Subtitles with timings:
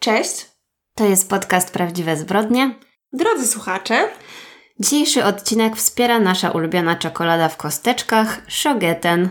[0.00, 0.46] Cześć,
[0.94, 2.74] To jest podcast Prawdziwe Zbrodnie.
[3.12, 4.08] drodzy słuchacze.
[4.80, 9.28] Dzisiejszy odcinek wspiera nasza ulubiona czekolada w kosteczkach, Shogeten.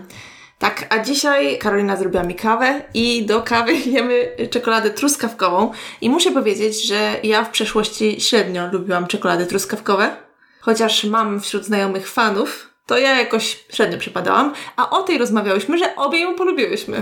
[0.60, 5.72] Tak, a dzisiaj Karolina zrobiła mi kawę i do kawy jemy czekoladę truskawkową.
[6.02, 10.15] I muszę powiedzieć, że ja w przeszłości średnio lubiłam czekolady truskawkowe.
[10.61, 14.54] Chociaż mam wśród znajomych fanów, to ja jakoś średnio przypadałam.
[14.75, 17.02] A o tej rozmawiałyśmy, że obie ją polubiłyśmy.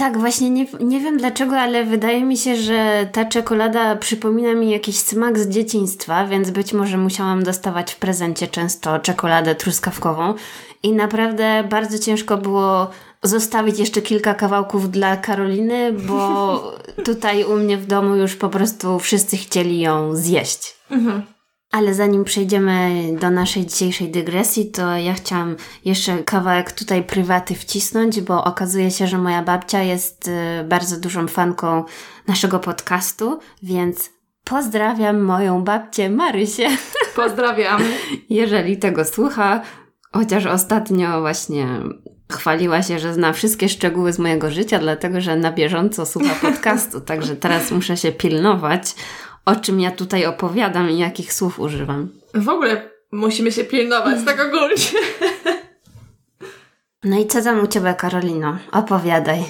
[0.00, 4.70] Tak, właśnie nie, nie wiem dlaczego, ale wydaje mi się, że ta czekolada przypomina mi
[4.70, 10.34] jakiś smak z dzieciństwa, więc być może musiałam dostawać w prezencie często czekoladę truskawkową.
[10.82, 12.90] I naprawdę bardzo ciężko było
[13.22, 16.62] zostawić jeszcze kilka kawałków dla Karoliny, bo
[17.04, 20.76] tutaj u mnie w domu już po prostu wszyscy chcieli ją zjeść.
[21.70, 28.20] Ale zanim przejdziemy do naszej dzisiejszej dygresji, to ja chciałam jeszcze kawałek tutaj prywaty wcisnąć,
[28.20, 31.84] bo okazuje się, że moja babcia jest y, bardzo dużą fanką
[32.26, 34.10] naszego podcastu, więc
[34.44, 36.68] pozdrawiam moją babcię Marysię,
[37.16, 37.82] Pozdrawiam.
[38.30, 39.62] jeżeli tego słucha.
[40.12, 41.66] Chociaż ostatnio właśnie
[42.32, 47.00] chwaliła się, że zna wszystkie szczegóły z mojego życia, dlatego że na bieżąco słucha podcastu,
[47.00, 48.94] także teraz muszę się pilnować,
[49.44, 52.08] o czym ja tutaj opowiadam i jakich słów używam.
[52.34, 54.76] W ogóle musimy się pilnować, tak ogólnie.
[57.04, 58.58] No i co tam u Ciebie, Karolino?
[58.72, 59.44] Opowiadaj.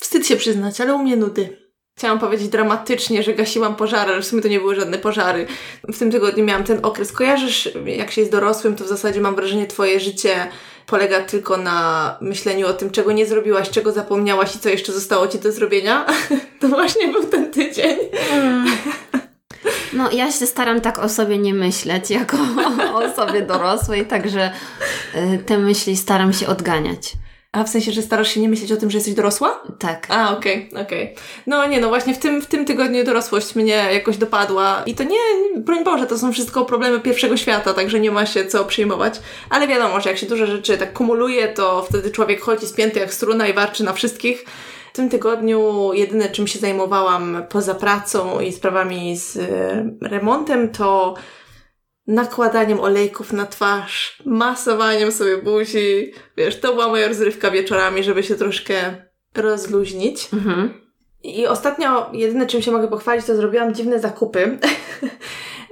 [0.00, 1.62] Wstyd się przyznać, ale u mnie nudy.
[1.98, 5.46] Chciałam powiedzieć dramatycznie, że gasiłam pożary, ale w sumie to nie były żadne pożary.
[5.88, 7.12] W tym tygodniu miałam ten okres.
[7.12, 10.48] Kojarzysz, jak się jest dorosłym, to w zasadzie mam wrażenie, twoje życie
[10.86, 15.28] polega tylko na myśleniu o tym, czego nie zrobiłaś, czego zapomniałaś i co jeszcze zostało
[15.28, 16.06] ci do zrobienia.
[16.60, 17.98] To właśnie był ten tydzień.
[19.92, 22.36] No, ja się staram tak o sobie nie myśleć, jako
[22.94, 24.50] o osobie dorosłej, także
[25.14, 27.12] y, te myśli staram się odganiać.
[27.52, 29.62] A w sensie, że starasz się nie myśleć o tym, że jesteś dorosła?
[29.78, 30.06] Tak.
[30.10, 31.14] A, okej, okej.
[31.46, 35.02] No nie, no właśnie w tym, w tym tygodniu dorosłość mnie jakoś dopadła i to
[35.02, 35.18] nie,
[35.56, 39.20] broń Boże, to są wszystko problemy pierwszego świata, także nie ma się co przejmować.
[39.50, 43.14] Ale wiadomo, że jak się dużo rzeczy tak kumuluje, to wtedy człowiek chodzi spięty jak
[43.14, 44.44] struna i warczy na wszystkich.
[44.92, 51.14] W tym tygodniu jedyne, czym się zajmowałam poza pracą i sprawami z e, remontem, to
[52.06, 56.12] nakładaniem olejków na twarz, masowaniem sobie buzi.
[56.36, 58.74] Wiesz, to była moja rozrywka wieczorami, żeby się troszkę
[59.34, 60.28] rozluźnić.
[60.32, 60.74] Mhm.
[61.22, 64.58] I ostatnio jedyne, czym się mogę pochwalić, to zrobiłam dziwne zakupy.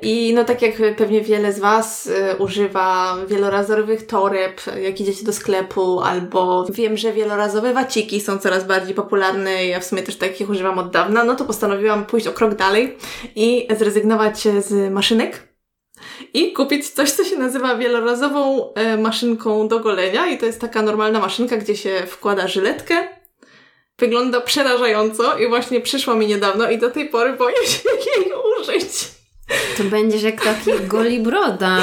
[0.02, 5.32] I no tak jak pewnie wiele z Was y, używa wielorazowych toreb, jak idziecie do
[5.32, 10.50] sklepu, albo wiem, że wielorazowe waciki są coraz bardziej popularne, ja w sumie też takich
[10.50, 12.96] używam od dawna, no to postanowiłam pójść o krok dalej
[13.36, 15.50] i zrezygnować z maszynek
[16.34, 20.82] i kupić coś, co się nazywa wielorazową e, maszynką do golenia i to jest taka
[20.82, 23.08] normalna maszynka, gdzie się wkłada żyletkę.
[23.98, 29.19] Wygląda przerażająco i właśnie przyszła mi niedawno i do tej pory boję się jej użyć.
[29.76, 31.78] To będziesz jak taki Goli Broda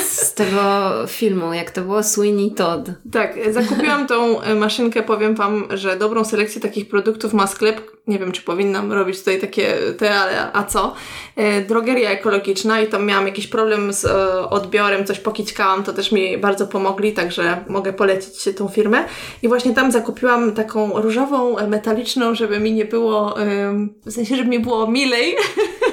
[0.00, 0.62] z tego
[1.08, 2.90] filmu, jak to było Sweeney Todd.
[3.12, 8.18] Tak, zakupiłam tą e, maszynkę, powiem Wam, że dobrą selekcję takich produktów ma sklep, nie
[8.18, 10.94] wiem czy powinnam robić tutaj takie te, ale a co?
[11.36, 16.12] E, Drogeria ekologiczna i tam miałam jakiś problem z e, odbiorem, coś pokićkałam, to też
[16.12, 19.04] mi bardzo pomogli, także mogę polecić tą firmę.
[19.42, 24.36] I właśnie tam zakupiłam taką różową, e, metaliczną, żeby mi nie było, em, w sensie,
[24.36, 25.36] żeby mi było milej.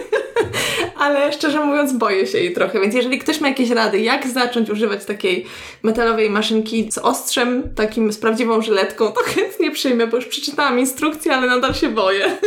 [0.99, 4.69] Ale szczerze mówiąc, boję się jej trochę, więc jeżeli ktoś ma jakieś rady, jak zacząć
[4.69, 5.45] używać takiej
[5.83, 11.35] metalowej maszynki z ostrzem, takim z prawdziwą żyletką, to chętnie przyjmę, bo już przeczytałam instrukcję,
[11.35, 12.25] ale nadal się boję.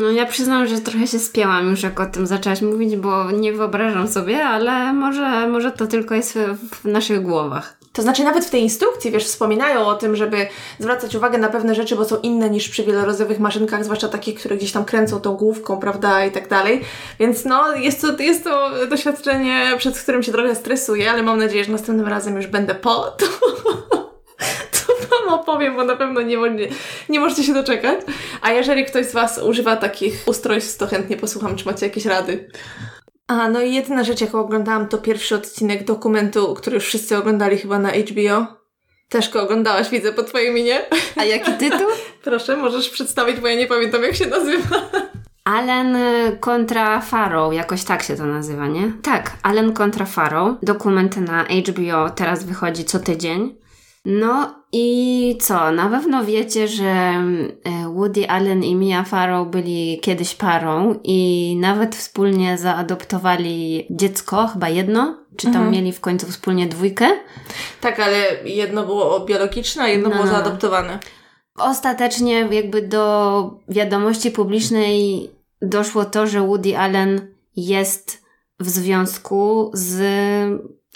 [0.00, 3.52] No ja przyznam, że trochę się spięłam już jak o tym zaczęłaś mówić, bo nie
[3.52, 6.38] wyobrażam sobie, ale może, może to tylko jest
[6.72, 7.75] w, naszych głowach.
[7.96, 10.46] To znaczy nawet w tej instrukcji, wiesz, wspominają o tym, żeby
[10.78, 14.56] zwracać uwagę na pewne rzeczy, bo są inne niż przy wielorazowych maszynkach, zwłaszcza takich, które
[14.56, 16.80] gdzieś tam kręcą tą główką, prawda, i tak dalej.
[17.18, 21.64] Więc no, jest to, jest to doświadczenie, przed którym się trochę stresuję, ale mam nadzieję,
[21.64, 23.26] że następnym razem już będę po, to,
[25.10, 26.46] Wam opowiem, bo na pewno nie, mo-
[27.08, 28.00] nie możecie się doczekać.
[28.42, 32.48] A jeżeli ktoś z Was używa takich ustrojstw, to chętnie posłucham, czy macie jakieś rady.
[33.28, 37.58] A, no i jedyna rzecz, jaką oglądałam, to pierwszy odcinek dokumentu, który już wszyscy oglądali
[37.58, 38.46] chyba na HBO.
[39.08, 40.82] Też go oglądałaś, widzę po twojej minie.
[41.16, 41.86] A jaki tytuł?
[42.24, 44.76] Proszę, możesz przedstawić, bo ja nie pamiętam, jak się nazywa.
[45.44, 45.96] Allen
[46.40, 48.92] kontra Farrow, jakoś tak się to nazywa, nie?
[49.02, 50.56] Tak, Allen kontra Farrow.
[50.62, 53.54] Dokument na HBO teraz wychodzi co tydzień.
[54.08, 55.72] No i co?
[55.72, 57.22] Na pewno wiecie, że e,
[57.94, 65.18] Woody Allen i Mia Farrow byli kiedyś parą i nawet wspólnie zaadoptowali dziecko, chyba jedno.
[65.36, 67.08] Czy tam mieli w końcu wspólnie dwójkę?
[67.80, 70.36] Tak, ale jedno było biologiczne, a jedno No, było no, no.
[70.38, 70.98] zaadoptowane.
[71.58, 75.30] Ostatecznie jakby do wiadomości publicznej
[75.62, 78.22] doszło to, że Woody Allen jest
[78.60, 80.02] w związku z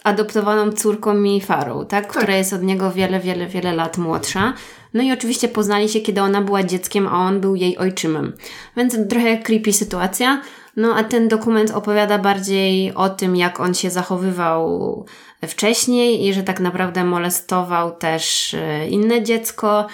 [0.05, 2.05] adoptowaną córką Mi Farrow, tak?
[2.05, 2.17] tak?
[2.17, 4.53] Która jest od niego wiele, wiele, wiele lat młodsza.
[4.95, 8.33] No i oczywiście poznali się, kiedy ona była dzieckiem, a on był jej ojczymem.
[8.77, 10.43] Więc trochę creepy sytuacja.
[10.77, 15.05] No a ten dokument opowiada bardziej o tym, jak on się zachowywał
[15.47, 19.87] wcześniej i że tak naprawdę molestował też e, inne dziecko.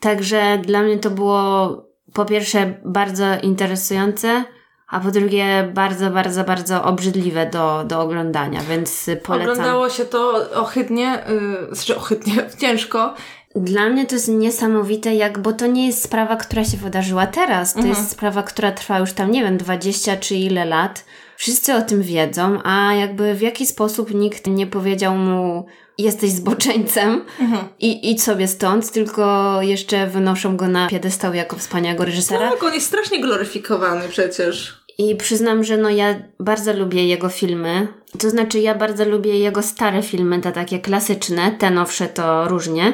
[0.00, 1.76] Także dla mnie to było
[2.12, 4.44] po pierwsze bardzo interesujące,
[4.88, 9.50] a po drugie bardzo, bardzo, bardzo obrzydliwe do, do oglądania, więc polecam.
[9.50, 11.24] Oglądało się to ohydnie,
[11.68, 13.14] yy, znaczy ohydnie, ciężko.
[13.56, 17.72] Dla mnie to jest niesamowite, jak, bo to nie jest sprawa, która się wydarzyła teraz.
[17.72, 17.96] To mhm.
[17.96, 21.04] jest sprawa, która trwa już tam, nie wiem, 20 czy ile lat.
[21.36, 25.66] Wszyscy o tym wiedzą, a jakby w jaki sposób nikt nie powiedział mu,
[25.98, 27.64] jesteś zboczeńcem mhm.
[27.80, 32.50] i idź sobie stąd, tylko jeszcze wynoszą go na piedestał jako wspaniałego reżysera.
[32.50, 34.84] Tak, on jest strasznie gloryfikowany przecież.
[34.98, 37.88] I przyznam, że no ja bardzo lubię jego filmy.
[38.18, 42.92] To znaczy ja bardzo lubię jego stare filmy, te takie klasyczne, te nowsze to różnie.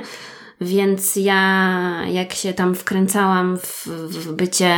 [0.61, 4.77] Więc ja jak się tam wkręcałam w, w bycie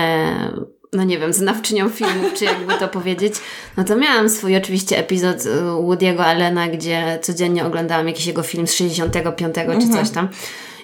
[0.92, 3.34] no nie wiem, znawczynią filmów, czy jakby to powiedzieć,
[3.76, 5.38] no to miałam swój oczywiście epizod
[5.86, 9.80] Woody'ego Allena, gdzie codziennie oglądałam jakiś jego film z 65 mhm.
[9.80, 10.28] czy coś tam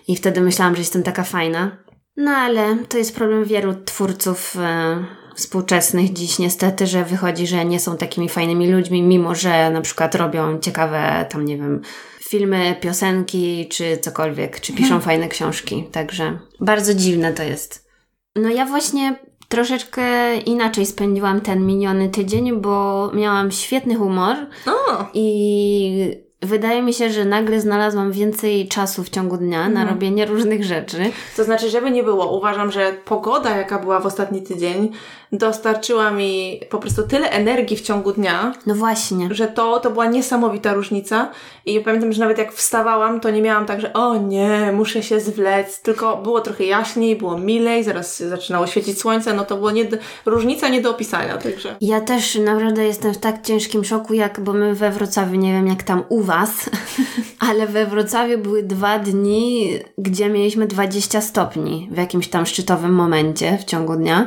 [0.08, 1.76] i wtedy myślałam, że jestem taka fajna.
[2.16, 7.80] No ale to jest problem wielu twórców e, współczesnych dziś niestety, że wychodzi, że nie
[7.80, 11.82] są takimi fajnymi ludźmi, mimo że na przykład robią ciekawe tam, nie wiem,
[12.28, 15.02] filmy, piosenki czy cokolwiek, czy piszą mhm.
[15.02, 15.88] fajne książki.
[15.92, 17.88] Także bardzo dziwne to jest.
[18.36, 24.36] No ja właśnie troszeczkę inaczej spędziłam ten miniony tydzień, bo miałam świetny humor
[24.66, 25.04] o.
[25.14, 29.88] i wydaje mi się, że nagle znalazłam więcej czasu w ciągu dnia na mhm.
[29.88, 30.96] robienie różnych rzeczy.
[31.36, 34.92] To znaczy, żeby nie było, uważam, że pogoda, jaka była w ostatni tydzień,
[35.32, 38.52] dostarczyła mi po prostu tyle energii w ciągu dnia.
[38.66, 39.28] No właśnie.
[39.30, 41.30] Że to, to była niesamowita różnica.
[41.68, 45.20] I pamiętam, że nawet jak wstawałam, to nie miałam tak, że o nie, muszę się
[45.20, 49.88] zwlec, tylko było trochę jaśniej, było milej, zaraz zaczynało świecić słońce, no to było nie,
[50.26, 51.76] różnica nie do opisania, także.
[51.80, 55.66] Ja też naprawdę jestem w tak ciężkim szoku, jak, bo my we Wrocławiu, nie wiem
[55.66, 56.70] jak tam u Was,
[57.48, 63.58] ale we Wrocławiu były dwa dni, gdzie mieliśmy 20 stopni w jakimś tam szczytowym momencie
[63.58, 64.26] w ciągu dnia.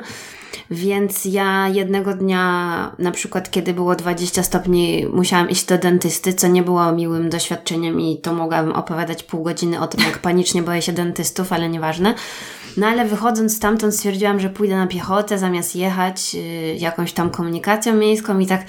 [0.71, 6.47] Więc ja jednego dnia, na przykład kiedy było 20 stopni, musiałam iść do dentysty, co
[6.47, 10.81] nie było miłym doświadczeniem i to mogłabym opowiadać pół godziny o tym, jak panicznie boję
[10.81, 12.13] się dentystów, ale nieważne.
[12.77, 16.41] No ale wychodząc stamtąd stwierdziłam, że pójdę na piechotę zamiast jechać yy,
[16.75, 18.61] jakąś tam komunikacją miejską i tak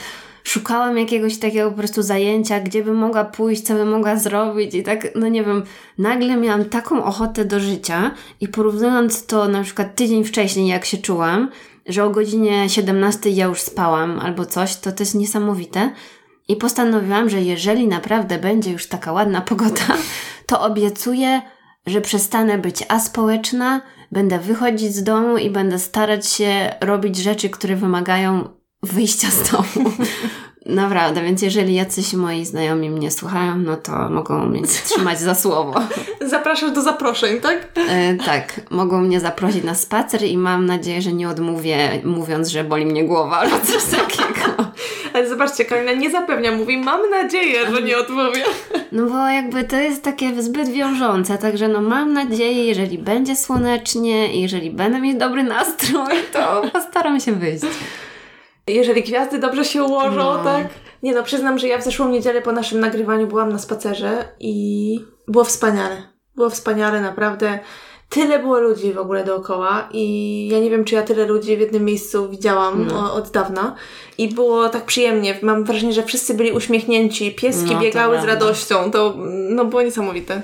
[0.45, 4.83] szukałam jakiegoś takiego po prostu zajęcia, gdzie bym mogła pójść, co bym mogła zrobić i
[4.83, 5.63] tak, no nie wiem,
[5.99, 10.99] nagle miałam taką ochotę do życia i porównując to na przykład tydzień wcześniej, jak się
[10.99, 11.51] czułam,
[11.87, 15.91] że o godzinie 17 ja już spałam albo coś, to to jest niesamowite.
[16.49, 19.97] I postanowiłam, że jeżeli naprawdę będzie już taka ładna pogoda,
[20.47, 21.43] to obiecuję,
[21.87, 23.83] że przestanę być aspołeczna,
[24.13, 28.49] będę wychodzić z domu i będę starać się robić rzeczy, które wymagają
[28.83, 29.93] wyjścia z domu.
[30.67, 35.81] Naprawdę, więc jeżeli jacyś moi znajomi mnie słuchają, no to mogą mnie trzymać za słowo.
[36.21, 37.69] Zapraszasz do zaproszeń, tak?
[37.89, 42.65] E, tak, mogą mnie zaprosić na spacer i mam nadzieję, że nie odmówię, mówiąc, że
[42.65, 44.73] boli mnie głowa albo coś takiego.
[45.15, 48.45] Ale zobaczcie, Karolina nie zapewnia, mówi, mam nadzieję, że nie odmówię.
[48.93, 54.41] No bo jakby to jest takie zbyt wiążące, także no mam nadzieję, jeżeli będzie słonecznie,
[54.41, 57.65] jeżeli będę mieć dobry nastrój, to postaram się wyjść.
[58.67, 60.45] Jeżeli gwiazdy dobrze się ułożą, no.
[60.45, 60.69] tak?
[61.03, 65.05] Nie no, przyznam, że ja w zeszłą niedzielę po naszym nagrywaniu byłam na spacerze i
[65.29, 66.03] było wspaniale.
[66.37, 67.59] Było wspaniale, naprawdę.
[68.09, 71.61] Tyle było ludzi w ogóle dookoła i ja nie wiem, czy ja tyle ludzi w
[71.61, 73.15] jednym miejscu widziałam no.
[73.15, 73.75] od dawna
[74.19, 75.39] i było tak przyjemnie.
[75.43, 78.91] Mam wrażenie, że wszyscy byli uśmiechnięci, pieski no, biegały z radością.
[78.91, 79.15] To
[79.49, 80.43] no, było niesamowite.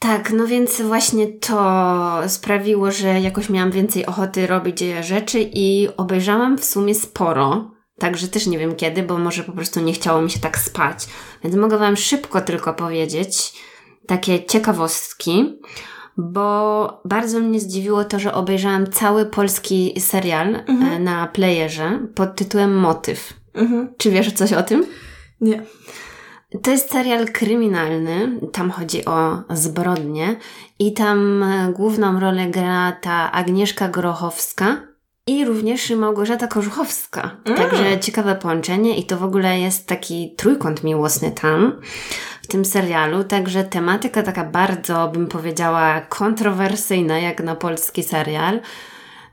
[0.00, 6.58] Tak, no więc właśnie to sprawiło, że jakoś miałam więcej ochoty robić rzeczy i obejrzałam
[6.58, 7.70] w sumie sporo.
[7.98, 11.06] Także też nie wiem kiedy, bo może po prostu nie chciało mi się tak spać.
[11.44, 13.52] Więc mogę Wam szybko tylko powiedzieć
[14.06, 15.58] takie ciekawostki,
[16.16, 20.82] bo bardzo mnie zdziwiło to, że obejrzałam cały polski serial mhm.
[20.92, 23.32] E, na playerze pod tytułem Motyw.
[23.54, 23.94] Mhm.
[23.98, 24.86] Czy wiesz coś o tym?
[25.40, 25.62] Nie.
[26.62, 30.36] To jest serial kryminalny, tam chodzi o zbrodnie
[30.78, 34.76] i tam e, główną rolę gra ta Agnieszka Grochowska
[35.26, 37.36] i również Małgorzata Korzuchowska.
[37.44, 37.58] Mm.
[37.58, 41.80] Także ciekawe połączenie i to w ogóle jest taki trójkąt miłosny tam
[42.42, 48.60] w tym serialu, także tematyka taka bardzo, bym powiedziała, kontrowersyjna jak na polski serial.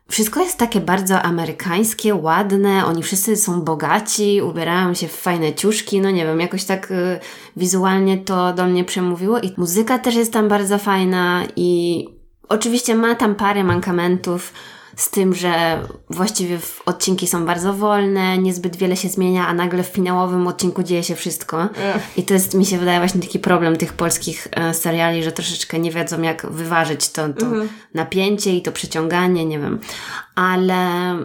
[0.10, 6.02] Wszystko jest takie bardzo amerykańskie, ładne, oni wszyscy są bogaci, ubierają się w fajne ciuszki,
[6.02, 7.20] no nie wiem, jakoś tak y,
[7.58, 12.06] wizualnie to do mnie przemówiło i muzyka też jest tam bardzo fajna i
[12.50, 14.54] oczywiście ma tam parę mankamentów,
[14.98, 19.88] z tym, że właściwie odcinki są bardzo wolne, niezbyt wiele się zmienia, a nagle w
[19.88, 21.70] finałowym odcinku dzieje się wszystko.
[22.18, 25.80] I to jest, mi się wydaje, właśnie taki problem tych polskich e, seriali, że troszeczkę
[25.80, 27.70] nie wiedzą, jak wyważyć to, to mhm.
[27.94, 29.80] napięcie i to przyciąganie, nie wiem.
[30.36, 31.16] Ale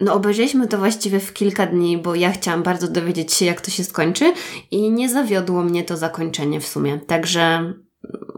[0.00, 3.70] no obejrzeliśmy to właściwie w kilka dni, bo ja chciałam bardzo dowiedzieć się, jak to
[3.70, 4.32] się skończy
[4.70, 7.00] i nie zawiodło mnie to zakończenie w sumie.
[7.06, 7.74] Także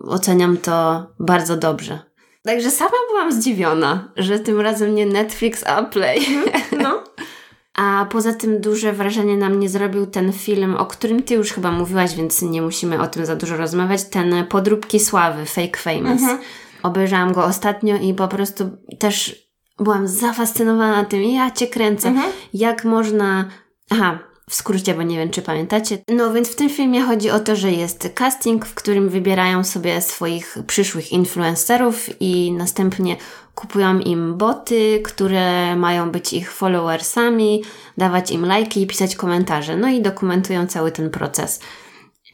[0.07, 2.08] oceniam to bardzo dobrze.
[2.49, 6.19] Także sama byłam zdziwiona, że tym razem nie Netflix, a Play.
[6.19, 7.05] Mhm, no.
[7.83, 11.71] A poza tym duże wrażenie na mnie zrobił ten film, o którym ty już chyba
[11.71, 14.05] mówiłaś, więc nie musimy o tym za dużo rozmawiać.
[14.05, 16.23] Ten Podróbki Sławy, Fake Famous.
[16.23, 16.39] Mhm.
[16.83, 21.23] Obejrzałam go ostatnio i po prostu też byłam zafascynowana tym.
[21.23, 22.09] Ja cię kręcę.
[22.09, 22.33] Mhm.
[22.55, 23.49] Jak można...
[23.91, 25.99] Aha, w skrócie, bo nie wiem, czy pamiętacie.
[26.09, 30.01] No więc w tym filmie chodzi o to, że jest casting, w którym wybierają sobie
[30.01, 33.17] swoich przyszłych influencerów i następnie
[33.55, 37.63] kupują im boty, które mają być ich followersami,
[37.99, 39.77] dawać im lajki i pisać komentarze.
[39.77, 41.61] No i dokumentują cały ten proces.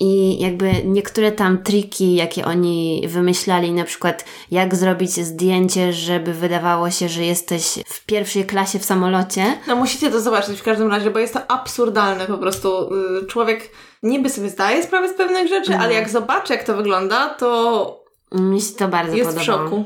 [0.00, 6.90] I jakby niektóre tam triki, jakie oni wymyślali, na przykład jak zrobić zdjęcie, żeby wydawało
[6.90, 9.58] się, że jesteś w pierwszej klasie w samolocie.
[9.66, 12.94] No musicie to zobaczyć w każdym razie, bo jest to absurdalne po prostu.
[13.22, 13.70] Y, człowiek
[14.02, 15.78] niby sobie zdaje sprawę z pewnych rzeczy, no.
[15.78, 19.42] ale jak zobaczy jak to wygląda, to mi się to bardzo jest podoba.
[19.42, 19.84] w szoku.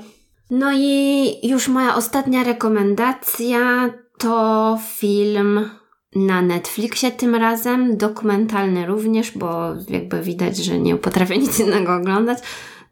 [0.51, 5.71] No i już moja ostatnia rekomendacja to film
[6.15, 12.39] na Netflixie tym razem, dokumentalny również, bo jakby widać, że nie potrafię nic innego oglądać.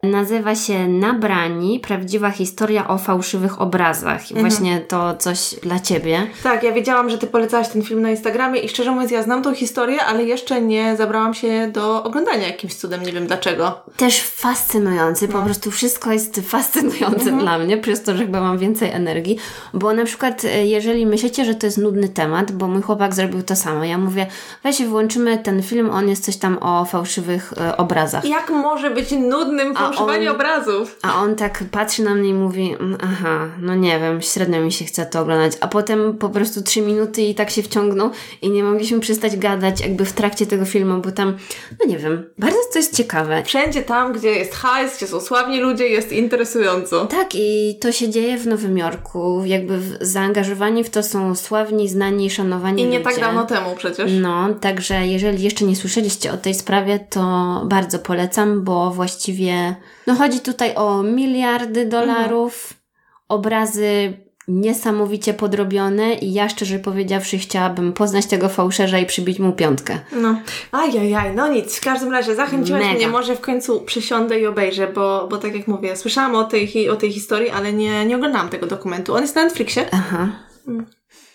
[0.02, 4.30] Nazywa się Nabrani, prawdziwa historia o fałszywych obrazach.
[4.30, 4.50] I mhm.
[4.50, 6.26] właśnie to coś dla Ciebie.
[6.42, 9.42] Tak, ja wiedziałam, że Ty polecałaś ten film na Instagramie i szczerze mówiąc ja znam
[9.42, 13.80] tą historię, ale jeszcze nie zabrałam się do oglądania jakimś cudem, nie wiem dlaczego.
[13.96, 15.32] Też fascynujący, no.
[15.32, 17.38] po prostu wszystko jest fascynujące mhm.
[17.38, 19.38] dla mnie, przez to, że chyba mam więcej energii,
[19.74, 23.42] bo na przykład e, jeżeli myślicie, że to jest nudny temat, bo mój chłopak zrobił
[23.42, 24.26] to samo, ja mówię,
[24.62, 28.24] weź włączymy ten film, on jest coś tam o fałszywych e, obrazach.
[28.24, 30.98] Jak może być nudnym fałszywym fałszowanie obrazów.
[31.02, 34.72] A on tak patrzy na mnie i mówi, mm, aha, no nie wiem, średnio mi
[34.72, 35.52] się chce to oglądać.
[35.60, 38.10] A potem po prostu trzy minuty i tak się wciągnął
[38.42, 41.36] i nie mogliśmy przestać gadać jakby w trakcie tego filmu, bo tam,
[41.80, 43.42] no nie wiem, bardzo to jest ciekawe.
[43.46, 47.06] Wszędzie tam, gdzie jest hajs, gdzie są sławni ludzie, jest interesująco.
[47.06, 49.42] Tak i to się dzieje w Nowym Jorku.
[49.44, 53.10] Jakby zaangażowani w to są sławni, znani, szanowani I nie ludzie.
[53.10, 54.12] tak dawno temu przecież.
[54.20, 57.20] No, także jeżeli jeszcze nie słyszeliście o tej sprawie, to
[57.64, 59.75] bardzo polecam, bo właściwie
[60.06, 62.80] no chodzi tutaj o miliardy dolarów, mhm.
[63.28, 64.16] obrazy
[64.48, 69.98] niesamowicie podrobione i ja szczerze powiedziawszy chciałabym poznać tego fałszerza i przybić mu piątkę.
[70.12, 70.40] No,
[70.72, 72.94] ajajaj, no nic, w każdym razie zachęciłaś Mega.
[72.94, 76.90] mnie, może w końcu przysiądę i obejrzę, bo, bo tak jak mówię, słyszałam o tej,
[76.90, 79.14] o tej historii, ale nie, nie oglądałam tego dokumentu.
[79.14, 79.86] On jest na Netflixie.
[79.92, 80.28] Aha.
[80.68, 80.86] Mm.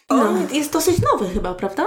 [0.10, 0.56] On no.
[0.56, 1.86] jest dosyć nowy chyba, prawda?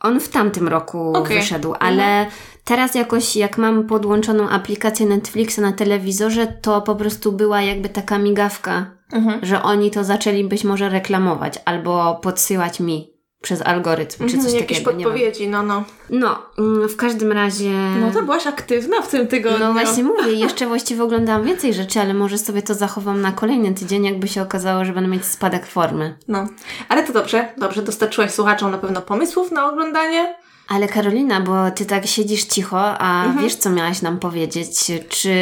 [0.00, 1.36] On w tamtym roku okay.
[1.36, 2.30] wyszedł, ale mhm.
[2.64, 8.18] Teraz jakoś jak mam podłączoną aplikację Netflixa na telewizorze, to po prostu była jakby taka
[8.18, 9.38] migawka, mhm.
[9.42, 14.52] że oni to zaczęli być może reklamować albo podsyłać mi przez algorytm, czy mhm, coś
[14.52, 14.90] jakieś takiego.
[14.90, 15.84] Jakieś podpowiedzi, no, no.
[16.10, 17.70] No, mm, w każdym razie...
[18.00, 19.58] No to byłaś aktywna w tym tygodniu.
[19.58, 23.74] No właśnie mówię, jeszcze właściwie oglądałam więcej rzeczy, ale może sobie to zachowam na kolejny
[23.74, 26.18] tydzień, jakby się okazało, że będę mieć spadek formy.
[26.28, 26.46] No,
[26.88, 30.34] ale to dobrze, dobrze, dostarczyłaś słuchaczom na pewno pomysłów na oglądanie.
[30.68, 33.44] Ale Karolina, bo ty tak siedzisz cicho, a mhm.
[33.44, 34.70] wiesz, co miałaś nam powiedzieć?
[35.08, 35.34] Czy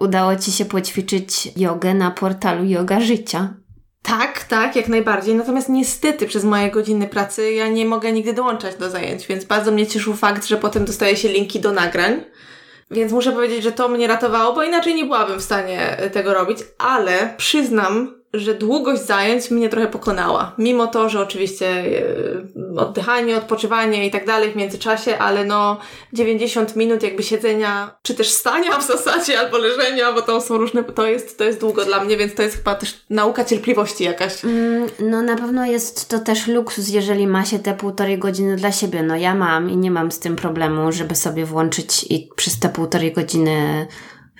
[0.00, 3.54] udało ci się poćwiczyć jogę na portalu Yoga Życia?
[4.02, 5.34] Tak, tak, jak najbardziej.
[5.34, 9.72] Natomiast niestety przez moje godziny pracy ja nie mogę nigdy dołączać do zajęć, więc bardzo
[9.72, 12.24] mnie cieszył fakt, że potem dostaję się linki do nagrań.
[12.90, 16.58] Więc muszę powiedzieć, że to mnie ratowało, bo inaczej nie byłabym w stanie tego robić,
[16.78, 20.54] ale przyznam, że długość zajęć mnie trochę pokonała.
[20.58, 25.78] Mimo to, że oczywiście e, oddychanie, odpoczywanie i tak dalej w międzyczasie, ale no
[26.12, 30.84] 90 minut jakby siedzenia, czy też stania w zasadzie, albo leżenia, bo to są różne,
[30.84, 34.44] to jest, to jest długo dla mnie, więc to jest chyba też nauka cierpliwości jakaś.
[34.44, 38.72] Mm, no na pewno jest to też luksus, jeżeli ma się te półtorej godziny dla
[38.72, 39.02] siebie.
[39.02, 42.68] No ja mam i nie mam z tym problemu, żeby sobie włączyć i przez te
[42.68, 43.86] półtorej godziny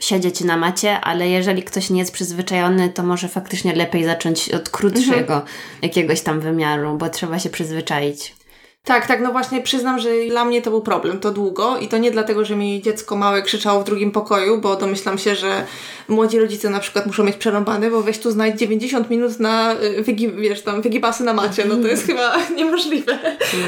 [0.01, 4.69] siedzieć na macie, ale jeżeli ktoś nie jest przyzwyczajony, to może faktycznie lepiej zacząć od
[4.69, 5.43] krótszego mhm.
[5.83, 8.40] jakiegoś tam wymiaru, bo trzeba się przyzwyczaić.
[8.85, 11.99] Tak, tak, no właśnie przyznam, że dla mnie to był problem, to długo i to
[11.99, 15.67] nie dlatego, że mi dziecko małe krzyczało w drugim pokoju, bo domyślam się, że
[16.09, 20.03] młodzi rodzice na przykład muszą mieć przerąbane, bo weź tu znajdź 90 minut na y,
[20.03, 23.19] wygi, wiesz, tam wygibasy na macie, no to jest chyba niemożliwe.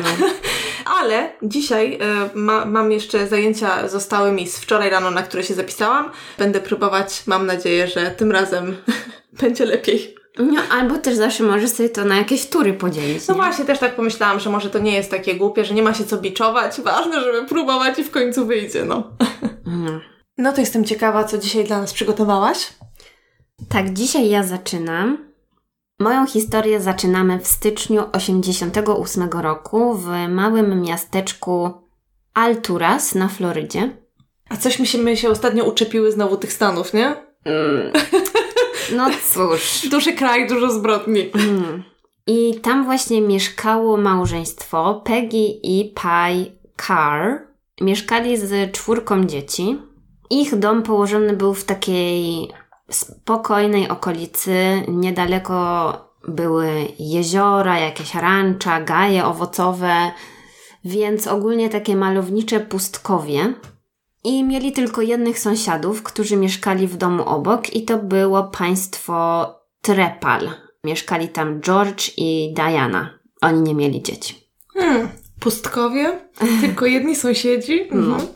[0.02, 0.26] No.
[1.00, 1.98] Ale dzisiaj y,
[2.34, 6.10] ma, mam jeszcze zajęcia, zostały mi z wczoraj rano, na które się zapisałam.
[6.38, 8.76] Będę próbować, mam nadzieję, że tym razem
[9.42, 10.21] będzie lepiej.
[10.38, 13.28] No, albo też zawsze możesz sobie to na jakieś tury podzielić.
[13.28, 13.40] No nie?
[13.40, 16.04] właśnie, też tak pomyślałam, że może to nie jest takie głupie, że nie ma się
[16.04, 16.80] co biczować.
[16.80, 19.10] Ważne, żeby próbować i w końcu wyjdzie, no.
[19.66, 20.00] No,
[20.38, 22.72] no to jestem ciekawa, co dzisiaj dla nas przygotowałaś.
[23.68, 25.32] Tak, dzisiaj ja zaczynam.
[26.00, 31.70] Moją historię zaczynamy w styczniu 88 roku w małym miasteczku
[32.34, 33.96] Alturas na Florydzie.
[34.48, 37.16] A coś mi się, my się ostatnio uczepiły znowu tych Stanów, nie?
[37.44, 37.92] Mm.
[38.96, 39.88] No cóż.
[39.90, 41.30] Duży kraj, dużo zbrodni.
[41.34, 41.82] Mm.
[42.26, 46.52] I tam właśnie mieszkało małżeństwo Peggy i Pi
[46.86, 47.46] Carr.
[47.80, 49.78] Mieszkali z czwórką dzieci.
[50.30, 52.48] Ich dom położony był w takiej
[52.90, 54.82] spokojnej okolicy.
[54.88, 55.92] Niedaleko
[56.28, 60.10] były jeziora, jakieś rancza, gaje owocowe,
[60.84, 63.54] więc ogólnie takie malownicze pustkowie.
[64.24, 69.46] I mieli tylko jednych sąsiadów, którzy mieszkali w domu obok, i to było państwo
[69.80, 70.50] Trepal.
[70.84, 73.10] Mieszkali tam George i Diana.
[73.40, 74.48] Oni nie mieli dzieci.
[74.74, 75.08] Hmm,
[75.40, 76.18] pustkowie?
[76.60, 77.88] Tylko jedni sąsiedzi?
[77.90, 78.14] No.
[78.14, 78.28] Mhm.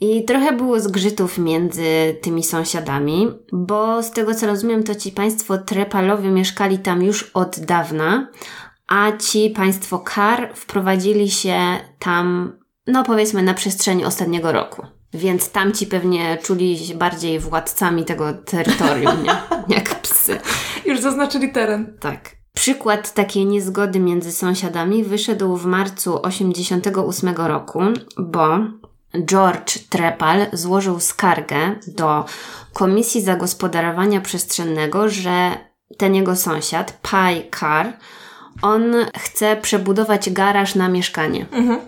[0.00, 5.58] I trochę było zgrzytów między tymi sąsiadami, bo z tego co rozumiem, to ci państwo
[5.58, 8.28] Trepalowie mieszkali tam już od dawna,
[8.86, 11.58] a ci państwo Kar wprowadzili się
[11.98, 12.52] tam,
[12.86, 14.86] no powiedzmy, na przestrzeni ostatniego roku.
[15.14, 19.36] Więc tamci pewnie czuli się bardziej władcami tego terytorium, nie?
[19.76, 20.38] jak psy.
[20.84, 21.96] Już zaznaczyli teren.
[22.00, 22.36] Tak.
[22.54, 27.80] Przykład takiej niezgody między sąsiadami wyszedł w marcu 1988 roku,
[28.18, 28.58] bo
[29.24, 32.24] George Trepal złożył skargę do
[32.72, 35.50] Komisji Zagospodarowania Przestrzennego, że
[35.98, 37.92] ten jego sąsiad, Pi Carr,
[38.62, 38.82] on
[39.18, 41.46] chce przebudować garaż na mieszkanie.
[41.52, 41.80] Mhm.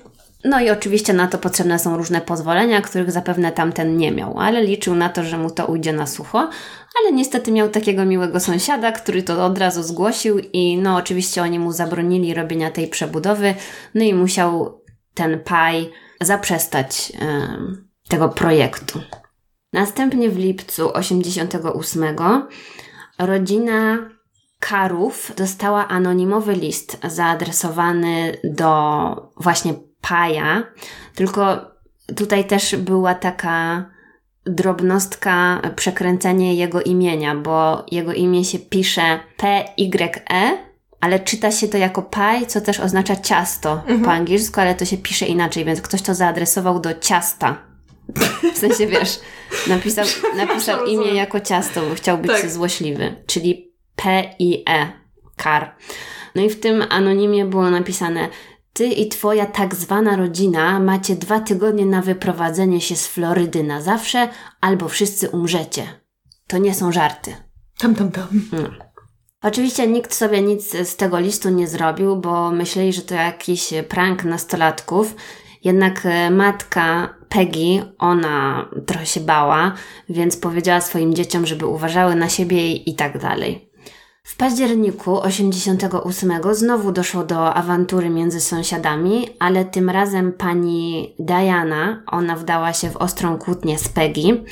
[0.49, 4.63] No i oczywiście na to potrzebne są różne pozwolenia, których zapewne tamten nie miał, ale
[4.63, 6.39] liczył na to, że mu to ujdzie na sucho.
[7.01, 11.59] Ale niestety miał takiego miłego sąsiada, który to od razu zgłosił i no oczywiście oni
[11.59, 13.55] mu zabronili robienia tej przebudowy,
[13.95, 14.81] no i musiał
[15.15, 17.19] ten paj zaprzestać yy,
[18.09, 19.01] tego projektu.
[19.73, 22.17] Następnie w lipcu 88
[23.19, 24.11] rodzina
[24.61, 29.75] Karów dostała anonimowy list zaadresowany do właśnie
[30.09, 30.63] Paja,
[31.15, 31.71] tylko
[32.17, 33.85] tutaj też była taka
[34.45, 40.59] drobnostka, przekręcenie jego imienia, bo jego imię się pisze P-Y-E,
[41.01, 44.03] ale czyta się to jako pie, co też oznacza ciasto mhm.
[44.03, 47.59] po angielsku, ale to się pisze inaczej, więc ktoś to zaadresował do ciasta.
[48.55, 49.21] W sensie, wiesz,
[49.67, 50.05] napisał,
[50.47, 52.51] napisał imię jako ciasto, bo chciał być tak.
[52.51, 54.93] złośliwy, czyli P-I-E,
[55.37, 55.75] kar.
[56.35, 58.29] No i w tym anonimie było napisane
[58.77, 63.83] ty i twoja tak zwana rodzina macie dwa tygodnie na wyprowadzenie się z Florydy na
[63.83, 64.29] zawsze,
[64.61, 65.87] albo wszyscy umrzecie.
[66.47, 67.37] To nie są żarty.
[67.79, 68.27] Tam, tam, tam.
[68.51, 68.75] Hmm.
[69.43, 74.25] Oczywiście nikt sobie nic z tego listu nie zrobił, bo myśleli, że to jakiś prank
[74.25, 75.15] nastolatków.
[75.65, 79.73] Jednak e, matka Peggy, ona trochę się bała,
[80.09, 83.71] więc powiedziała swoim dzieciom, żeby uważały na siebie i tak dalej.
[84.27, 92.37] W październiku 88 znowu doszło do awantury między sąsiadami, ale tym razem pani Diana, ona
[92.37, 94.45] wdała się w ostrą kłótnię z Peggy.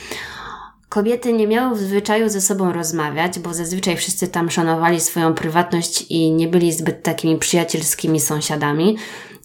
[0.88, 6.06] Kobiety nie miały w zwyczaju ze sobą rozmawiać, bo zazwyczaj wszyscy tam szanowali swoją prywatność
[6.10, 8.96] i nie byli zbyt takimi przyjacielskimi sąsiadami,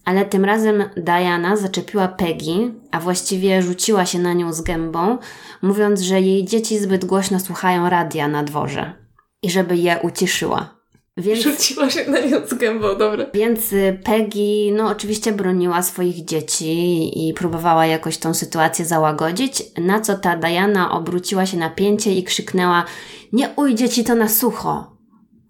[0.05, 5.17] ale tym razem Diana zaczepiła Peggy, a właściwie rzuciła się na nią z gębą,
[5.61, 9.08] mówiąc, że jej dzieci zbyt głośno słuchają radia na dworze
[9.43, 10.79] i żeby je uciszyła.
[11.17, 13.25] Więc, Rzuciła się na nią z gębą, dobra.
[13.33, 20.01] Więc y, Peggy, no oczywiście broniła swoich dzieci i próbowała jakoś tą sytuację załagodzić, na
[20.01, 22.85] co ta Diana obróciła się na pięcie i krzyknęła
[23.33, 24.97] nie ujdzie ci to na sucho.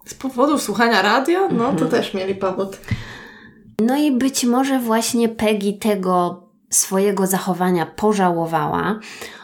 [0.05, 1.39] Z powodu słuchania radia?
[1.39, 1.77] No mhm.
[1.77, 2.77] to też mieli powód.
[3.81, 8.99] No i być może właśnie Peggy tego swojego zachowania pożałowała,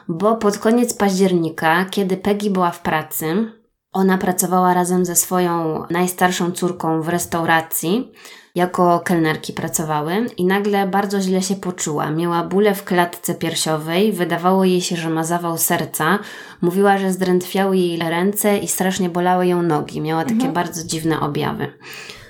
[0.07, 3.51] bo pod koniec października, kiedy Peggy była w pracy,
[3.95, 8.11] ona pracowała razem ze swoją najstarszą córką w restauracji.
[8.55, 12.11] Jako kelnerki pracowały i nagle bardzo źle się poczuła.
[12.11, 16.19] Miała bóle w klatce piersiowej, wydawało jej się, że ma zawał serca.
[16.61, 20.01] Mówiła, że zdrętwiały jej ręce i strasznie bolały ją nogi.
[20.01, 20.53] Miała takie mhm.
[20.53, 21.73] bardzo dziwne objawy.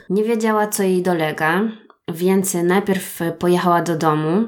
[0.09, 1.61] Nie wiedziała, co jej dolega.
[2.07, 4.47] więc najpierw pojechała do domu,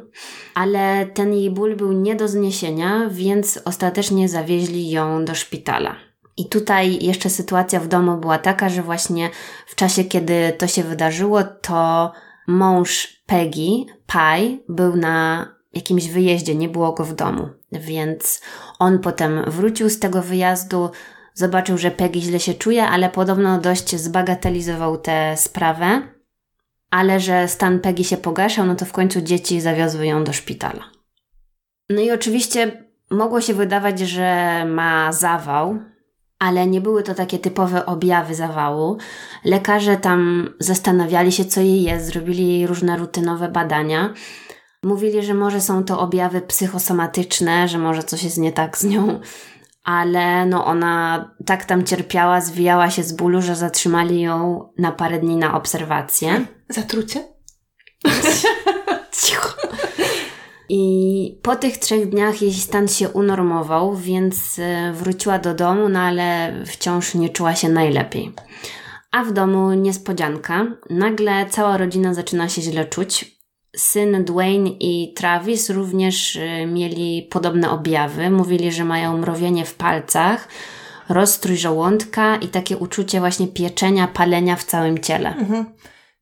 [0.56, 6.07] ale ten jej ból był nie do zniesienia, więc ostatecznie zawieźli ją do szpitala.
[6.38, 9.30] I tutaj jeszcze sytuacja w domu była taka, że właśnie
[9.68, 12.12] w czasie, kiedy to się wydarzyło, to
[12.48, 17.50] mąż Peggy, Pai, był na jakimś wyjeździe, nie było go w domu.
[17.72, 18.42] Więc
[18.80, 20.90] on potem wrócił z tego wyjazdu,
[21.34, 26.02] zobaczył, że Peggy źle się czuje, ale podobno dość zbagatelizował tę sprawę.
[26.90, 30.84] Ale że stan Peggy się pogarszał, no to w końcu dzieci zawiozły ją do szpitala.
[31.90, 35.80] No i oczywiście mogło się wydawać, że ma zawał,
[36.40, 38.98] ale nie były to takie typowe objawy zawału.
[39.46, 44.14] Lekarze tam zastanawiali się, co jej jest, zrobili jej różne rutynowe badania.
[44.84, 49.20] Mówili, że może są to objawy psychosomatyczne, że może coś jest nie tak z nią,
[49.84, 55.20] ale no ona tak tam cierpiała, zwijała się z bólu, że zatrzymali ją na parę
[55.20, 56.46] dni na obserwację.
[56.70, 57.24] Zatrucie?
[59.22, 59.58] Cicho.
[60.70, 66.00] I po tych trzech dniach jej stan się unormował, więc e, wróciła do domu, no
[66.00, 68.34] ale wciąż nie czuła się najlepiej.
[69.12, 70.66] A w domu niespodzianka.
[70.90, 73.38] Nagle cała rodzina zaczyna się źle czuć.
[73.76, 78.30] Syn Dwayne i Travis również e, mieli podobne objawy.
[78.30, 80.48] Mówili, że mają mrowienie w palcach,
[81.10, 85.36] rozstrój żołądka i takie uczucie właśnie pieczenia, palenia w całym ciele.
[85.36, 85.66] Mhm.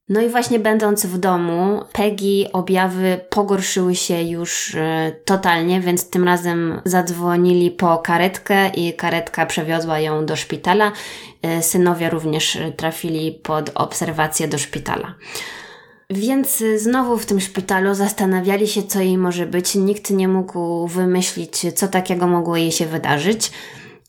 [0.10, 6.24] No i właśnie będąc w domu, Peggy objawy pogorszyły się już e, totalnie, więc tym
[6.24, 10.92] razem zadzwonili po karetkę i karetka przewiozła ją do szpitala.
[11.42, 15.16] E, synowie również trafili pod obserwację do szpitala.
[16.10, 19.76] Więc znowu w tym szpitalu zastanawiali się, co jej może być.
[19.76, 23.52] Nikt nie mógł wymyślić, co takiego mogło jej się wydarzyć.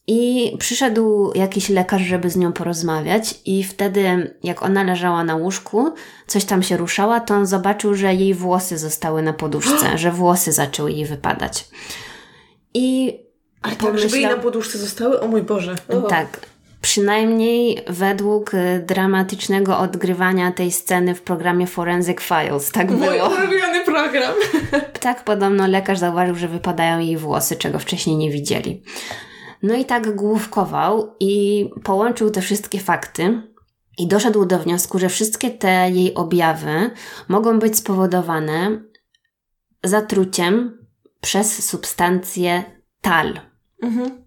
[0.08, 5.94] I przyszedł jakiś lekarz, żeby z nią porozmawiać, i wtedy, jak ona leżała na łóżku,
[6.26, 10.52] coś tam się ruszała, to on zobaczył, że jej włosy zostały na poduszce, że włosy
[10.52, 11.68] zaczęły jej wypadać.
[12.74, 13.18] I.
[13.62, 15.20] Ale tak, żeby jej na poduszce zostały?
[15.20, 15.74] O mój Boże.
[15.88, 16.00] O.
[16.02, 16.40] Tak.
[16.80, 22.70] Przynajmniej według y, dramatycznego odgrywania tej sceny w programie Forensic Files.
[22.70, 23.30] Tak było.
[23.30, 24.34] Mój ulubiony program.
[25.00, 28.82] Tak podobno lekarz zauważył, że wypadają jej włosy, czego wcześniej nie widzieli.
[29.62, 33.42] No i tak główkował i połączył te wszystkie fakty
[33.98, 36.90] i doszedł do wniosku, że wszystkie te jej objawy
[37.28, 38.82] mogą być spowodowane
[39.84, 40.78] zatruciem
[41.20, 42.64] przez substancję
[43.00, 43.40] tal.
[43.82, 44.26] Mhm.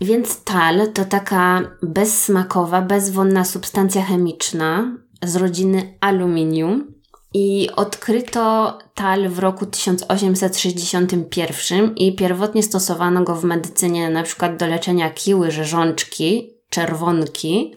[0.00, 6.94] Więc tal to taka bezsmakowa, bezwonna substancja chemiczna z rodziny aluminium,
[7.34, 14.66] i odkryto tal w roku 1861 i pierwotnie stosowano go w medycynie na przykład do
[14.66, 17.74] leczenia kiły rzeżączki, czerwonki,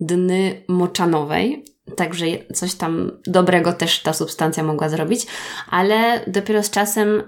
[0.00, 1.64] dny moczanowej.
[1.96, 5.26] Także coś tam dobrego też ta substancja mogła zrobić,
[5.70, 7.22] ale dopiero z czasem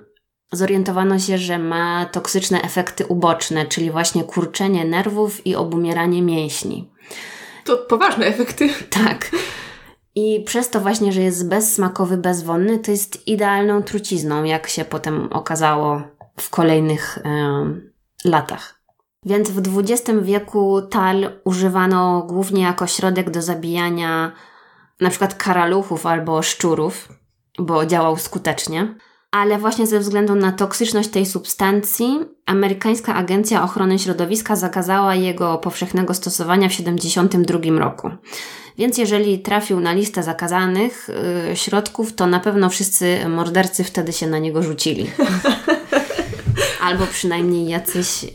[0.53, 6.91] zorientowano się, że ma toksyczne efekty uboczne, czyli właśnie kurczenie nerwów i obumieranie mięśni.
[7.65, 8.69] To poważne efekty.
[8.91, 9.31] Tak.
[10.19, 15.29] I przez to właśnie, że jest bezsmakowy, bezwonny, to jest idealną trucizną, jak się potem
[15.33, 16.03] okazało
[16.41, 17.19] w kolejnych
[18.25, 18.81] latach.
[19.27, 24.33] Więc w XX wieku tal używano głównie jako środek do zabijania
[25.11, 27.09] przykład karaluchów albo szczurów,
[27.59, 28.95] bo działał skutecznie.
[29.31, 36.15] Ale właśnie ze względu na toksyczność tej substancji, amerykańska Agencja Ochrony Środowiska zakazała jego powszechnego
[36.15, 38.11] stosowania w 1972 roku.
[38.79, 41.09] Więc jeżeli trafił na listę zakazanych
[41.49, 45.11] yy, środków, to na pewno wszyscy mordercy wtedy się na niego rzucili.
[46.87, 48.31] Albo przynajmniej jacyś yy,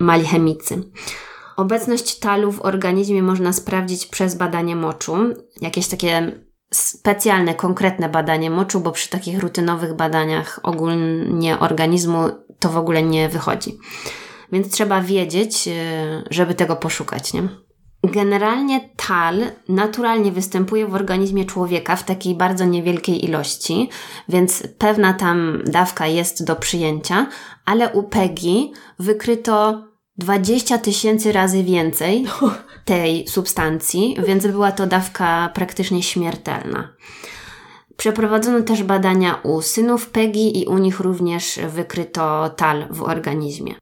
[0.00, 0.82] mali chemicy.
[1.56, 5.16] Obecność talu w organizmie można sprawdzić przez badanie moczu.
[5.60, 6.32] Jakieś takie
[6.72, 12.18] specjalne, konkretne badanie moczu, bo przy takich rutynowych badaniach ogólnie organizmu
[12.58, 13.78] to w ogóle nie wychodzi.
[14.52, 15.74] Więc trzeba wiedzieć, yy,
[16.30, 17.65] żeby tego poszukać, nie?
[18.02, 23.88] Generalnie tal naturalnie występuje w organizmie człowieka w takiej bardzo niewielkiej ilości,
[24.28, 27.26] więc pewna tam dawka jest do przyjęcia,
[27.64, 29.84] ale u Peggy wykryto
[30.18, 32.26] 20 tysięcy razy więcej
[32.84, 36.96] tej substancji, więc była to dawka praktycznie śmiertelna.
[37.96, 43.74] Przeprowadzono też badania u synów Peggy i u nich również wykryto tal w organizmie.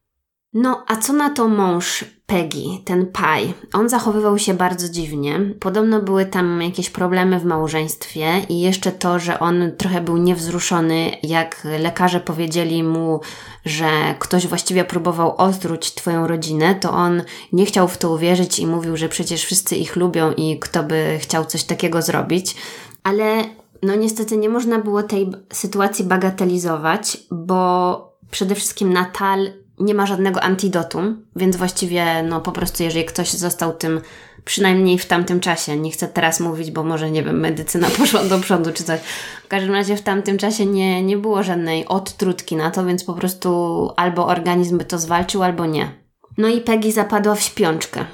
[0.52, 3.54] No, a co na to mąż Peggy, ten Pai?
[3.72, 5.40] On zachowywał się bardzo dziwnie.
[5.60, 11.10] Podobno były tam jakieś problemy w małżeństwie i jeszcze to, że on trochę był niewzruszony,
[11.22, 13.20] jak lekarze powiedzieli mu,
[13.64, 18.66] że ktoś właściwie próbował otruć twoją rodzinę, to on nie chciał w to uwierzyć i
[18.66, 22.56] mówił, że przecież wszyscy ich lubią i kto by chciał coś takiego zrobić.
[23.02, 23.44] Ale
[23.82, 30.42] no niestety nie można było tej sytuacji bagatelizować, bo przede wszystkim Natal nie ma żadnego
[30.42, 34.00] antidotum, więc właściwie no po prostu jeżeli ktoś został tym
[34.44, 38.38] przynajmniej w tamtym czasie, nie chcę teraz mówić, bo może nie wiem, medycyna poszła do
[38.38, 39.00] przodu czy coś.
[39.44, 43.14] W każdym razie w tamtym czasie nie, nie było żadnej odtrutki na to, więc po
[43.14, 45.90] prostu albo organizm by to zwalczył, albo nie.
[46.38, 48.04] No i Peggy zapadła w śpiączkę.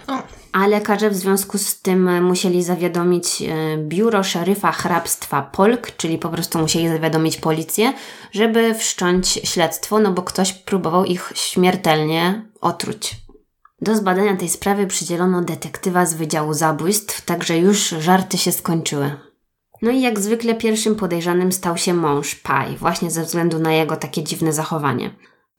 [0.52, 6.28] A lekarze w związku z tym musieli zawiadomić e, biuro szeryfa hrabstwa Polk, czyli po
[6.28, 7.92] prostu musieli zawiadomić policję,
[8.32, 13.16] żeby wszcząć śledztwo, no bo ktoś próbował ich śmiertelnie otruć.
[13.80, 19.16] Do zbadania tej sprawy przydzielono detektywa z Wydziału Zabójstw, także już żarty się skończyły.
[19.82, 23.96] No i jak zwykle pierwszym podejrzanym stał się mąż Paj, właśnie ze względu na jego
[23.96, 25.10] takie dziwne zachowanie.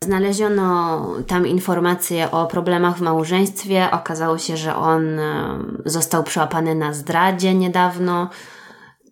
[0.04, 3.88] Znaleziono tam informacje o problemach w małżeństwie.
[3.92, 5.20] Okazało się, że on
[5.86, 8.30] został przyłapany na zdradzie niedawno.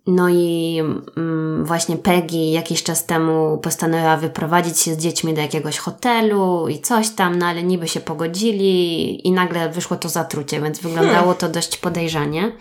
[0.08, 0.80] No i
[1.18, 6.80] mm, właśnie Peggy jakiś czas temu postanowiła wyprowadzić się z dziećmi do jakiegoś hotelu i
[6.80, 11.50] coś tam, no ale niby się pogodzili i nagle wyszło to zatrucie, więc wyglądało to
[11.50, 12.52] dość podejrzanie.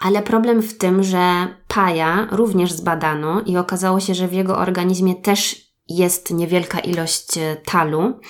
[0.00, 5.14] Ale problem w tym, że Paja również zbadano i okazało się, że w jego organizmie
[5.14, 8.20] też jest niewielka ilość e, talu.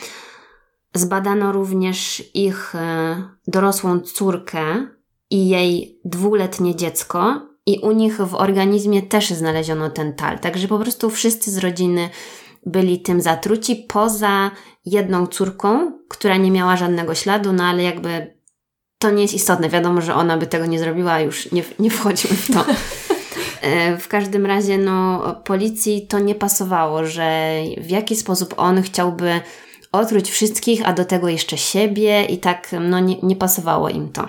[0.94, 4.86] Zbadano również ich e, dorosłą córkę
[5.30, 10.38] i jej dwuletnie dziecko, i u nich w organizmie też znaleziono ten tal.
[10.38, 12.10] Także po prostu wszyscy z rodziny
[12.66, 14.50] byli tym zatruci, poza
[14.84, 18.36] jedną córką, która nie miała żadnego śladu, no ale jakby
[18.98, 19.68] to nie jest istotne.
[19.68, 22.64] Wiadomo, że ona by tego nie zrobiła, już nie, nie wchodzimy w to.
[23.62, 29.40] E, w każdym razie, no, policji to nie pasowało, że w jaki sposób on chciałby
[29.92, 34.28] otruć wszystkich, a do tego jeszcze siebie i tak, no, nie, nie pasowało im to.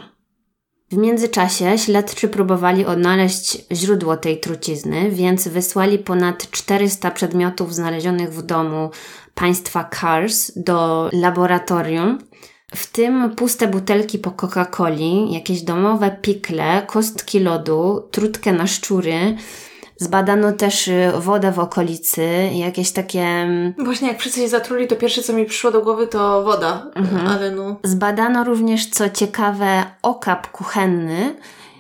[0.91, 8.41] W międzyczasie śledczy próbowali odnaleźć źródło tej trucizny, więc wysłali ponad 400 przedmiotów znalezionych w
[8.41, 8.89] domu
[9.35, 12.17] państwa Cars do laboratorium
[12.75, 19.35] w tym puste butelki po Coca-Coli, jakieś domowe pikle, kostki lodu, trutkę na szczury.
[19.97, 23.21] Zbadano też y, wodę w okolicy, jakieś takie.
[23.21, 26.91] Mm, Właśnie, jak wszyscy się zatruli, to pierwsze, co mi przyszło do głowy, to woda.
[26.95, 27.27] Mhm.
[27.27, 27.79] Ale no.
[27.83, 31.35] Zbadano również, co ciekawe, okap kuchenny.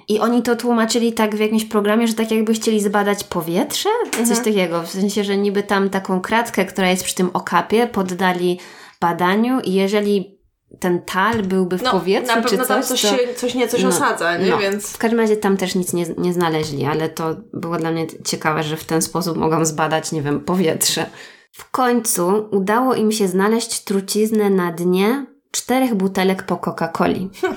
[0.07, 4.19] I oni to tłumaczyli tak w jakimś programie, że tak jakby chcieli zbadać powietrze, coś
[4.19, 4.45] mhm.
[4.45, 4.83] takiego.
[4.83, 8.59] W sensie, że niby tam taką kratkę, która jest przy tym okapie, poddali
[9.01, 10.42] badaniu i jeżeli
[10.79, 13.67] ten tal byłby w no, powietrzu, na pewno czy coś, tam coś, się, coś nie
[13.67, 14.49] coś no, osadza, nie?
[14.49, 14.57] No.
[14.57, 14.87] Więc...
[14.93, 18.63] W każdym razie tam też nic nie, nie znaleźli, ale to było dla mnie ciekawe,
[18.63, 21.05] że w ten sposób mogą zbadać, nie wiem, powietrze.
[21.51, 27.29] W końcu udało im się znaleźć truciznę na dnie czterech butelek po Coca-Coli.
[27.41, 27.55] Hm.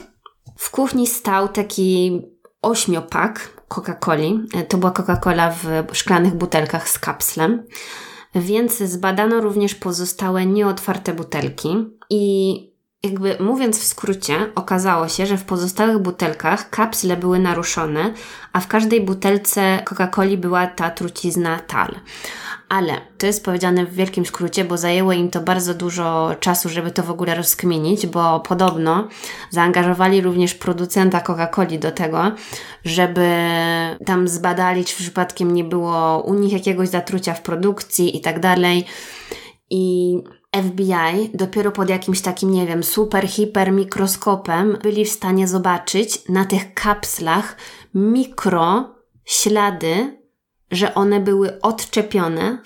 [0.57, 2.22] W kuchni stał taki
[2.62, 4.40] ośmiopak Coca-Coli.
[4.68, 7.66] To była Coca-Cola w szklanych butelkach z kapslem.
[8.35, 12.76] Więc zbadano również pozostałe nieotwarte butelki i
[13.07, 18.12] jakby mówiąc w skrócie, okazało się, że w pozostałych butelkach kapsle były naruszone,
[18.53, 21.95] a w każdej butelce Coca-Coli była ta trucizna tal.
[22.69, 26.90] Ale to jest powiedziane w wielkim skrócie, bo zajęło im to bardzo dużo czasu, żeby
[26.90, 29.09] to w ogóle rozkminić, bo podobno
[29.51, 32.33] zaangażowali również producenta Coca-Coli do tego,
[32.85, 33.29] żeby
[34.07, 38.87] tam zbadali, czy przypadkiem nie było u nich jakiegoś zatrucia w produkcji i tak dalej.
[39.71, 40.14] I
[40.62, 46.45] FBI dopiero pod jakimś takim, nie wiem, super, hiper mikroskopem byli w stanie zobaczyć na
[46.45, 47.57] tych kapslach
[47.95, 50.19] mikro ślady,
[50.71, 52.59] że one były odczepione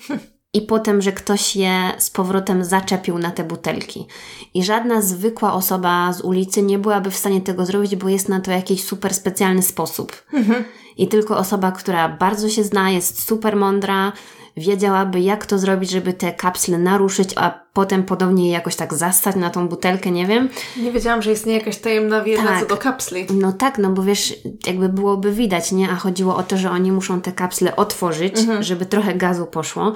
[0.53, 4.07] i potem, że ktoś je z powrotem zaczepił na te butelki.
[4.53, 8.39] I żadna zwykła osoba z ulicy nie byłaby w stanie tego zrobić, bo jest na
[8.39, 10.23] to jakiś super specjalny sposób.
[10.33, 10.63] Mhm.
[10.97, 14.13] I tylko osoba, która bardzo się zna, jest super mądra,
[14.57, 19.35] wiedziałaby, jak to zrobić, żeby te kapsle naruszyć, a potem podobnie je jakoś tak zastać
[19.35, 20.49] na tą butelkę, nie wiem.
[20.77, 22.59] Nie wiedziałam, że istnieje jakaś tajemna wiedza tak.
[22.59, 23.25] co do kapsli.
[23.33, 24.33] No tak, no bo wiesz,
[24.67, 25.89] jakby byłoby widać, nie?
[25.89, 28.63] A chodziło o to, że oni muszą te kapsle otworzyć, mhm.
[28.63, 29.93] żeby trochę gazu poszło.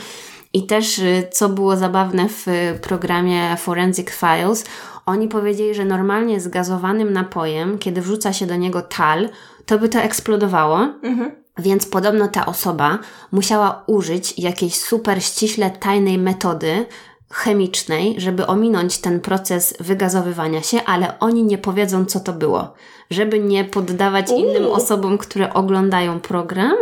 [0.53, 2.45] I też, y, co było zabawne w
[2.81, 4.65] programie Forensic Files,
[5.05, 9.29] oni powiedzieli, że normalnie z gazowanym napojem, kiedy wrzuca się do niego tal,
[9.65, 10.79] to by to eksplodowało.
[11.03, 11.44] Mhm.
[11.57, 12.99] Więc podobno ta osoba
[13.31, 16.85] musiała użyć jakiejś super ściśle tajnej metody
[17.31, 22.73] chemicznej, żeby ominąć ten proces wygazowywania się, ale oni nie powiedzą, co to było.
[23.09, 24.39] Żeby nie poddawać Uuu.
[24.39, 26.75] innym osobom, które oglądają program,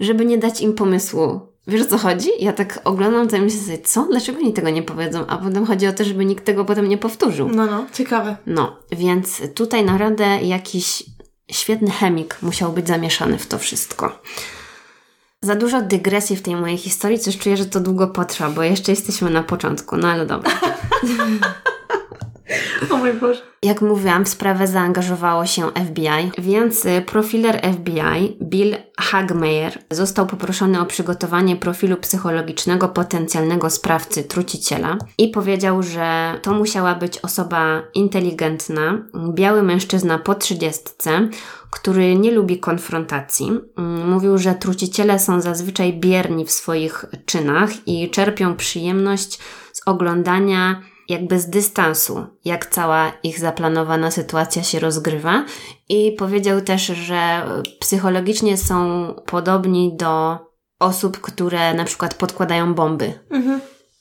[0.00, 1.40] żeby nie dać im pomysłu.
[1.66, 2.28] Wiesz o co chodzi?
[2.38, 4.06] Ja tak oglądam to i myślę sobie, co?
[4.10, 5.26] Dlaczego oni tego nie powiedzą?
[5.26, 7.48] A potem chodzi o to, żeby nikt tego potem nie powtórzył.
[7.48, 8.36] No, no, ciekawe.
[8.46, 11.04] No, więc tutaj naprawdę jakiś
[11.52, 14.22] świetny chemik musiał być zamieszany w to wszystko.
[15.42, 18.92] Za dużo dygresji w tej mojej historii, coś czuję, że to długo potrwa, bo jeszcze
[18.92, 20.50] jesteśmy na początku, no ale dobra.
[22.90, 23.40] O mój Boże.
[23.62, 30.80] Jak mówiłam, w sprawę zaangażowało się FBI, więc y, profiler FBI Bill Hagmeyer został poproszony
[30.80, 38.98] o przygotowanie profilu psychologicznego potencjalnego sprawcy truciciela i powiedział, że to musiała być osoba inteligentna,
[39.34, 41.28] biały mężczyzna po trzydziestce,
[41.70, 43.50] który nie lubi konfrontacji.
[43.78, 49.38] Mm, mówił, że truciciele są zazwyczaj bierni w swoich czynach i czerpią przyjemność
[49.72, 55.44] z oglądania jakby z dystansu, jak cała ich zaplanowana sytuacja się rozgrywa.
[55.88, 57.42] I powiedział też, że
[57.80, 60.38] psychologicznie są podobni do
[60.78, 63.12] osób, które na przykład podkładają bomby.
[63.30, 63.60] Mhm.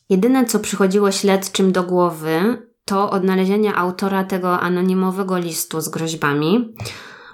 [0.09, 6.75] Jedyne, co przychodziło śledczym do głowy, to odnalezienie autora tego anonimowego listu z groźbami,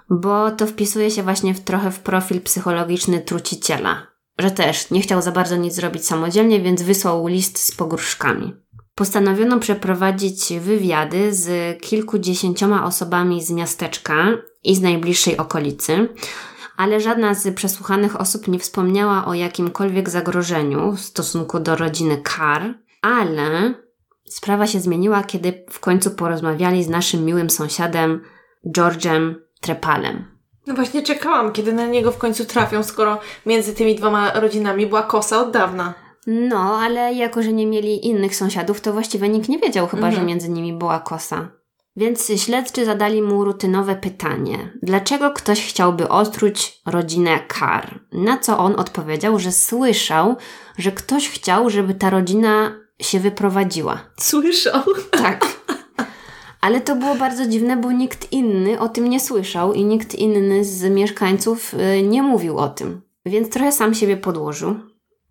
[0.10, 4.08] bo to wpisuje się właśnie w, trochę w profil psychologiczny truciciela,
[4.40, 8.65] że też nie chciał za bardzo nic zrobić samodzielnie, więc wysłał list z pogróżkami
[8.96, 14.28] postanowiono przeprowadzić wywiady z kilkudziesięcioma osobami z miasteczka
[14.64, 16.10] i z najbliższej okolicy,
[16.78, 22.74] ale żadna z przesłuchanych osób nie wspomniała o jakimkolwiek zagrożeniu w stosunku do rodziny Carr,
[23.02, 23.74] ale
[24.30, 28.22] sprawa się zmieniła, kiedy w końcu porozmawiali z naszym miłym sąsiadem
[28.78, 30.36] George'em Trepalem.
[30.68, 35.04] No właśnie czekałam, kiedy na niego w końcu trafią, skoro między tymi dwoma rodzinami była
[35.04, 36.05] kosa od dawna.
[36.28, 40.16] No, ale jako, że nie mieli innych sąsiadów, to właściwie nikt nie wiedział chyba, mhm.
[40.16, 41.52] że między nimi była kosa.
[41.96, 48.00] Więc śledczy zadali mu rutynowe pytanie: dlaczego ktoś chciałby otruć rodzinę Kar?
[48.12, 50.36] Na co on odpowiedział, że słyszał,
[50.78, 54.00] że ktoś chciał, żeby ta rodzina się wyprowadziła.
[54.20, 54.82] Słyszał?
[55.12, 55.46] Tak.
[56.62, 60.66] Ale to było bardzo dziwne, bo nikt inny o tym nie słyszał i nikt inny
[60.66, 63.02] z mieszkańców y, nie mówił o tym.
[63.26, 64.76] Więc trochę sam siebie podłożył.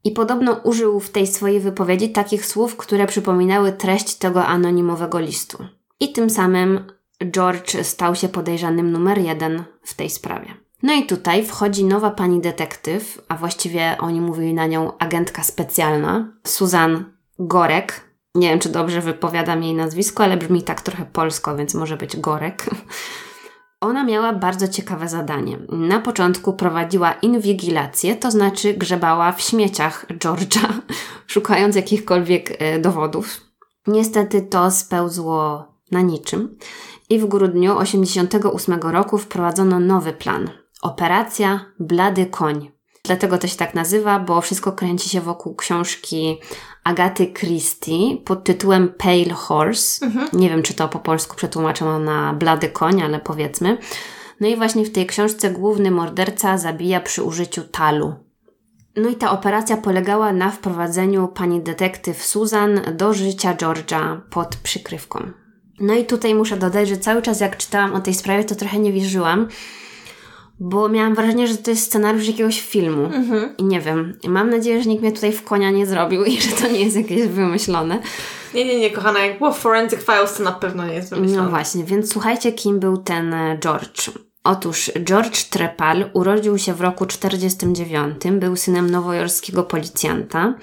[0.05, 5.59] I podobno użył w tej swojej wypowiedzi takich słów, które przypominały treść tego anonimowego listu.
[6.01, 6.85] I tym samym
[7.31, 10.55] George stał się podejrzanym numer jeden w tej sprawie.
[10.83, 16.33] No i tutaj wchodzi nowa pani detektyw, a właściwie oni mówili na nią agentka specjalna,
[16.47, 17.05] Susan
[17.38, 18.01] Gorek.
[18.35, 22.17] Nie wiem, czy dobrze wypowiadam jej nazwisko, ale brzmi tak trochę polsko, więc może być
[22.17, 22.67] Gorek.
[23.85, 25.59] Ona miała bardzo ciekawe zadanie.
[25.68, 30.68] Na początku prowadziła inwigilację, to znaczy grzebała w śmieciach George'a,
[31.27, 33.40] szukając jakichkolwiek e, dowodów.
[33.87, 36.59] Niestety to spełzło na niczym
[37.11, 40.51] i w grudniu 1988 roku wprowadzono nowy plan.
[40.83, 42.70] Operacja Blady Koń.
[43.05, 46.40] Dlatego to się tak nazywa, bo wszystko kręci się wokół książki
[46.85, 50.07] Agaty Christie pod tytułem Pale Horse.
[50.07, 50.29] Mhm.
[50.33, 53.79] Nie wiem, czy to po polsku przetłumaczono na blady koń, ale powiedzmy.
[54.40, 58.14] No i właśnie w tej książce główny morderca zabija przy użyciu talu.
[58.97, 65.31] No i ta operacja polegała na wprowadzeniu pani detektyw Susan do życia George'a pod przykrywką.
[65.81, 68.79] No i tutaj muszę dodać, że cały czas jak czytałam o tej sprawie, to trochę
[68.79, 69.49] nie wierzyłam,
[70.61, 73.05] bo miałam wrażenie, że to jest scenariusz jakiegoś filmu.
[73.05, 73.57] Mhm.
[73.59, 76.51] I nie wiem, mam nadzieję, że nikt mnie tutaj w konia nie zrobił i że
[76.51, 77.99] to nie jest jakieś wymyślone.
[78.55, 81.43] Nie, nie, nie, kochana, jak było Forensic Files, to na pewno nie jest wymyślone.
[81.43, 84.11] No właśnie, więc słuchajcie, kim był ten e, George.
[84.45, 90.55] Otóż George Trepal urodził się w roku 49, był synem nowojorskiego policjanta.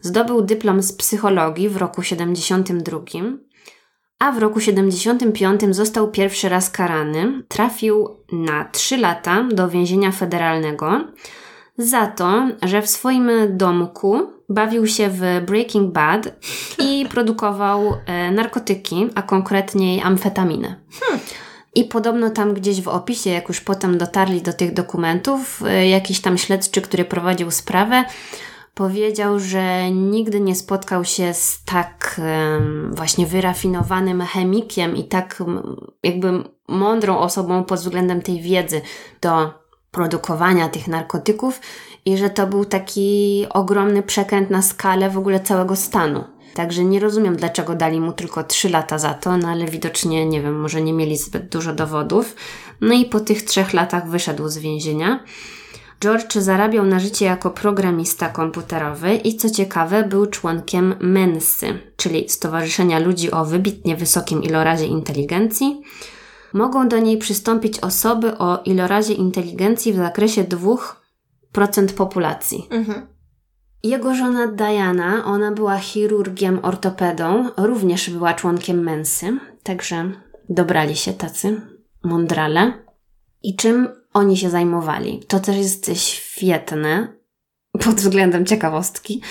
[0.00, 3.00] Zdobył dyplom z psychologii w roku 72
[4.20, 7.42] a w roku 75 został pierwszy raz karany.
[7.48, 11.00] Trafił na 3 lata do więzienia federalnego
[11.78, 16.28] za to, że w swoim domku bawił się w Breaking Bad
[16.78, 20.76] i produkował e, narkotyki, a konkretniej amfetaminę.
[21.00, 21.20] Hmm.
[21.74, 26.20] I podobno tam gdzieś w opisie, jak już potem dotarli do tych dokumentów, e, jakiś
[26.20, 28.04] tam śledczy, który prowadził sprawę,
[28.74, 32.20] powiedział, że nigdy nie spotkał się z tak
[32.90, 35.42] właśnie wyrafinowanym chemikiem i tak
[36.02, 38.80] jakby mądrą osobą pod względem tej wiedzy
[39.20, 41.60] do produkowania tych narkotyków
[42.04, 46.24] i że to był taki ogromny przekręt na skalę w ogóle całego stanu.
[46.54, 50.42] Także nie rozumiem, dlaczego dali mu tylko 3 lata za to, no ale widocznie, nie
[50.42, 52.36] wiem, może nie mieli zbyt dużo dowodów.
[52.80, 55.24] No i po tych trzech latach wyszedł z więzienia.
[56.00, 62.98] George zarabiał na życie jako programista komputerowy i co ciekawe był członkiem MENSY, czyli Stowarzyszenia
[62.98, 65.82] Ludzi o wybitnie wysokim ilorazie inteligencji.
[66.52, 72.66] Mogą do niej przystąpić osoby o ilorazie inteligencji w zakresie 2% populacji.
[72.70, 73.06] Mhm.
[73.82, 80.12] Jego żona Diana, ona była chirurgiem ortopedą, również była członkiem MENSY, także
[80.48, 81.60] dobrali się tacy
[82.04, 82.72] mądrale.
[83.42, 85.22] I czym oni się zajmowali?
[85.28, 87.20] To też jest świetne
[87.72, 89.22] pod względem ciekawostki,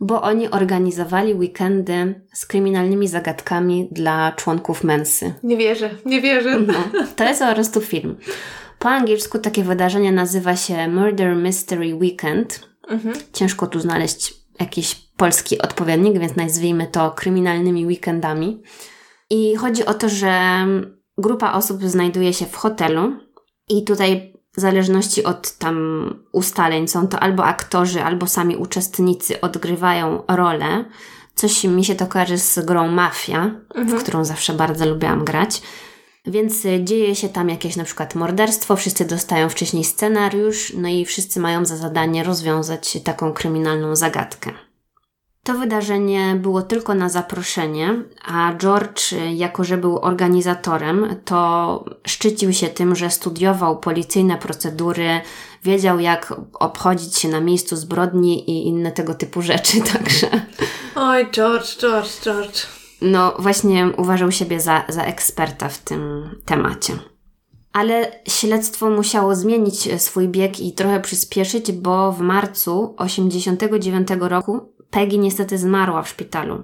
[0.00, 5.34] bo oni organizowali weekendy z kryminalnymi zagadkami dla członków mensy.
[5.42, 6.60] Nie wierzę, nie wierzę.
[6.60, 8.16] No, to jest po prostu film.
[8.78, 12.68] Po angielsku takie wydarzenie nazywa się Murder Mystery Weekend.
[12.88, 13.14] Mhm.
[13.32, 18.62] Ciężko tu znaleźć jakiś polski odpowiednik, więc nazwijmy to kryminalnymi weekendami.
[19.30, 20.66] I chodzi o to, że
[21.18, 23.12] grupa osób znajduje się w hotelu
[23.68, 25.78] i tutaj w zależności od tam
[26.32, 30.84] ustaleń są to albo aktorzy, albo sami uczestnicy odgrywają rolę.
[31.34, 33.88] Coś mi się to kojarzy z grą Mafia, mhm.
[33.88, 35.62] w którą zawsze bardzo lubiłam grać.
[36.26, 41.04] Więc y, dzieje się tam jakieś na przykład morderstwo, wszyscy dostają wcześniej scenariusz, no i
[41.04, 44.50] wszyscy mają za zadanie rozwiązać taką kryminalną zagadkę.
[45.44, 52.68] To wydarzenie było tylko na zaproszenie, a George, jako że był organizatorem, to szczycił się
[52.68, 55.20] tym, że studiował policyjne procedury,
[55.64, 60.26] wiedział jak obchodzić się na miejscu zbrodni i inne tego typu rzeczy, także.
[60.94, 62.66] Oj, George, George, George
[63.04, 66.92] no właśnie uważał siebie za, za eksperta w tym temacie.
[67.72, 75.18] Ale śledztwo musiało zmienić swój bieg i trochę przyspieszyć, bo w marcu 89 roku Peggy
[75.18, 76.62] niestety zmarła w szpitalu.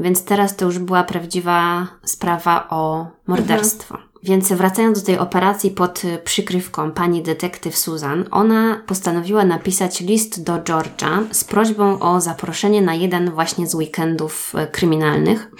[0.00, 3.94] Więc teraz to już była prawdziwa sprawa o morderstwo.
[3.94, 4.10] Mhm.
[4.22, 10.52] Więc wracając do tej operacji pod przykrywką pani detektyw Susan, ona postanowiła napisać list do
[10.52, 15.50] George'a z prośbą o zaproszenie na jeden właśnie z weekendów e, kryminalnych.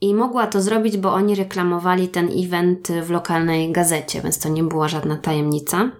[0.00, 4.64] I mogła to zrobić, bo oni reklamowali ten event w lokalnej gazecie, więc to nie
[4.64, 5.90] była żadna tajemnica.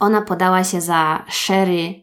[0.00, 1.94] Ona podała się za Sherry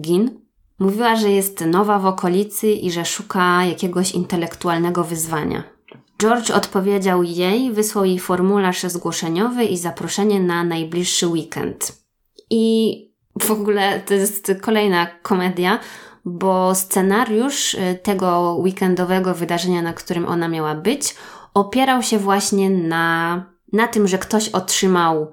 [0.00, 0.39] Gin.
[0.80, 5.62] Mówiła, że jest nowa w okolicy i że szuka jakiegoś intelektualnego wyzwania.
[6.18, 11.92] George odpowiedział jej, wysłał jej formularz zgłoszeniowy i zaproszenie na najbliższy weekend.
[12.50, 12.94] I
[13.40, 15.78] w ogóle to jest kolejna komedia,
[16.24, 21.14] bo scenariusz y, tego weekendowego wydarzenia, na którym ona miała być,
[21.54, 25.32] opierał się właśnie na, na tym, że ktoś otrzymał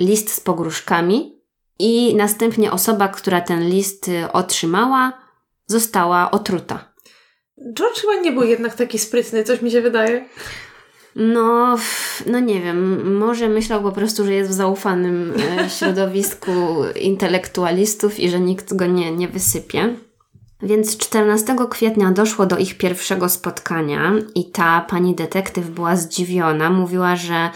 [0.00, 1.37] list z pogróżkami
[1.78, 5.12] i następnie osoba, która ten list y, otrzymała,
[5.66, 6.92] została otruta.
[7.74, 10.24] George chyba nie był jednak taki sprytny, coś mi się wydaje.
[11.16, 11.76] No,
[12.26, 16.50] no nie wiem, może myślał po prostu, że jest w zaufanym e, środowisku
[17.00, 19.94] intelektualistów i że nikt go nie, nie wysypie.
[20.62, 26.70] Więc 14 kwietnia doszło do ich pierwszego spotkania i ta pani detektyw była zdziwiona.
[26.70, 27.50] Mówiła, że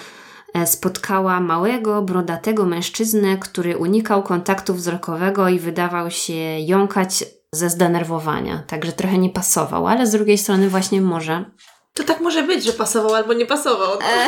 [0.65, 8.63] spotkała małego, brodatego mężczyznę, który unikał kontaktu wzrokowego i wydawał się jąkać ze zdenerwowania.
[8.67, 11.45] Także trochę nie pasował, ale z drugiej strony właśnie może.
[11.95, 13.93] To tak może być, że pasował albo nie pasował.
[13.93, 14.27] E,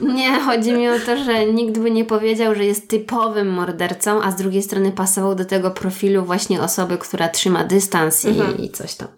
[0.14, 4.30] nie, chodzi mi o to, że nikt by nie powiedział, że jest typowym mordercą, a
[4.30, 8.58] z drugiej strony pasował do tego profilu właśnie osoby, która trzyma dystans i, mhm.
[8.58, 9.08] i coś tam.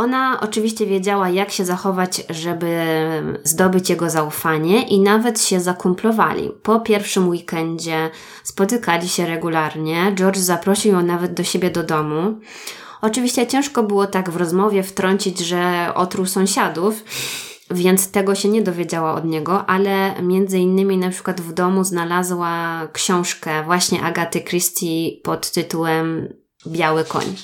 [0.00, 2.84] Ona oczywiście wiedziała, jak się zachować, żeby
[3.44, 6.50] zdobyć jego zaufanie i nawet się zakumplowali.
[6.62, 8.10] Po pierwszym weekendzie
[8.44, 10.12] spotykali się regularnie.
[10.14, 12.38] George zaprosił ją nawet do siebie do domu.
[13.00, 17.04] Oczywiście ciężko było tak w rozmowie wtrącić, że otruł sąsiadów,
[17.70, 22.80] więc tego się nie dowiedziała od niego, ale między innymi na przykład w domu znalazła
[22.92, 26.34] książkę właśnie Agaty Christie pod tytułem
[26.66, 27.36] Biały koń.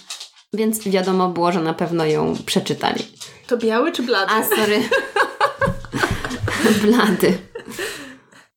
[0.56, 3.04] Więc wiadomo było, że na pewno ją przeczytali.
[3.46, 4.32] To biały czy blady?
[4.32, 4.82] A, sorry.
[6.84, 7.38] blady.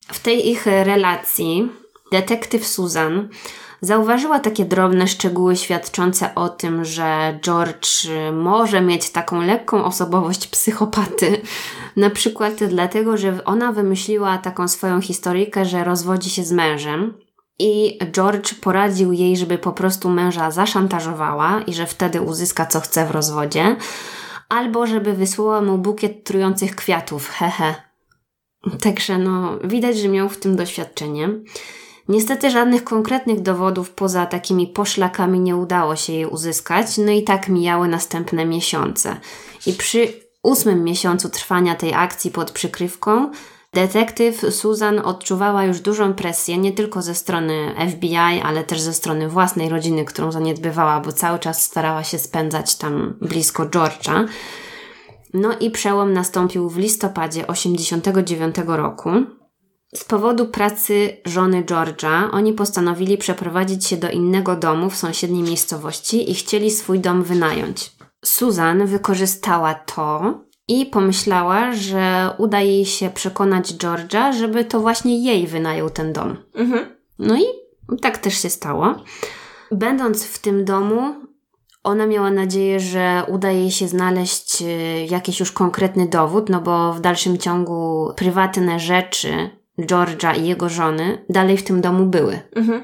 [0.07, 1.69] W tej ich relacji
[2.11, 3.29] detektyw Susan
[3.81, 7.87] zauważyła takie drobne szczegóły świadczące o tym, że George
[8.33, 11.41] może mieć taką lekką osobowość psychopaty.
[11.95, 17.13] Na przykład dlatego, że ona wymyśliła taką swoją historyjkę, że rozwodzi się z mężem.
[17.59, 23.05] I George poradził jej, żeby po prostu męża zaszantażowała i że wtedy uzyska co chce
[23.05, 23.75] w rozwodzie,
[24.49, 27.75] albo żeby wysłała mu bukiet trujących kwiatów, hehe.
[28.81, 31.29] Także no, widać, że miał w tym doświadczenie.
[32.09, 37.49] Niestety żadnych konkretnych dowodów poza takimi poszlakami nie udało się jej uzyskać, no i tak
[37.49, 39.17] mijały następne miesiące.
[39.65, 43.31] I przy ósmym miesiącu trwania tej akcji pod przykrywką
[43.73, 49.29] Detektyw Susan odczuwała już dużą presję nie tylko ze strony FBI, ale też ze strony
[49.29, 54.27] własnej rodziny, którą zaniedbywała, bo cały czas starała się spędzać tam blisko George'a.
[55.33, 59.09] No i przełom nastąpił w listopadzie 89 roku.
[59.95, 66.31] Z powodu pracy żony George'a oni postanowili przeprowadzić się do innego domu w sąsiedniej miejscowości
[66.31, 67.91] i chcieli swój dom wynająć.
[68.25, 70.39] Susan wykorzystała to
[70.69, 76.37] i pomyślała, że uda jej się przekonać George'a, żeby to właśnie jej wynajął ten dom.
[76.55, 76.85] Mhm.
[77.19, 77.43] No i
[78.01, 78.95] tak też się stało.
[79.71, 81.15] Będąc w tym domu,
[81.83, 84.65] ona miała nadzieję, że uda jej się znaleźć y,
[85.09, 89.49] jakiś już konkretny dowód, no bo w dalszym ciągu prywatne rzeczy
[89.79, 92.39] George'a i jego żony dalej w tym domu były.
[92.55, 92.83] Mhm.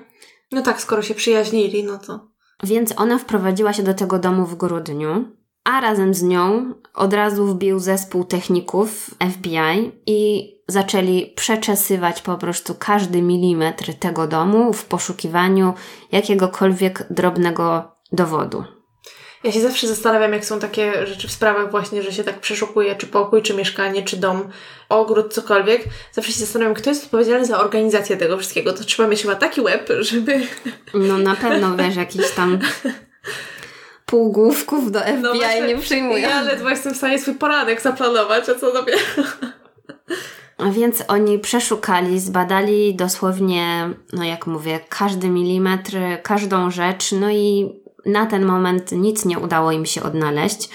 [0.51, 2.27] No tak, skoro się przyjaźnili, no to.
[2.63, 5.25] Więc ona wprowadziła się do tego domu w grudniu,
[5.65, 12.75] a razem z nią od razu wbił zespół techników FBI i zaczęli przeczesywać po prostu
[12.79, 15.73] każdy milimetr tego domu w poszukiwaniu
[16.11, 18.63] jakiegokolwiek drobnego dowodu.
[19.43, 22.95] Ja się zawsze zastanawiam, jak są takie rzeczy w sprawach właśnie, że się tak przeszukuje,
[22.95, 24.49] czy pokój, czy mieszkanie, czy dom,
[24.89, 25.83] ogród, cokolwiek.
[26.11, 28.73] Zawsze się zastanawiam, kto jest odpowiedzialny za organizację tego wszystkiego.
[28.73, 30.41] To trzeba mieć chyba taki łeb, żeby...
[30.93, 32.59] No na pewno, wiesz, jakiś tam
[34.05, 36.17] półgłówków do FBI No właśnie, nie przyjmują.
[36.17, 38.99] Ja ledwo jestem w stanie swój poranek zaplanować, a co dopiero...
[40.71, 47.69] Więc oni przeszukali, zbadali dosłownie, no jak mówię, każdy milimetr, każdą rzecz, no i
[48.05, 50.69] na ten moment nic nie udało im się odnaleźć.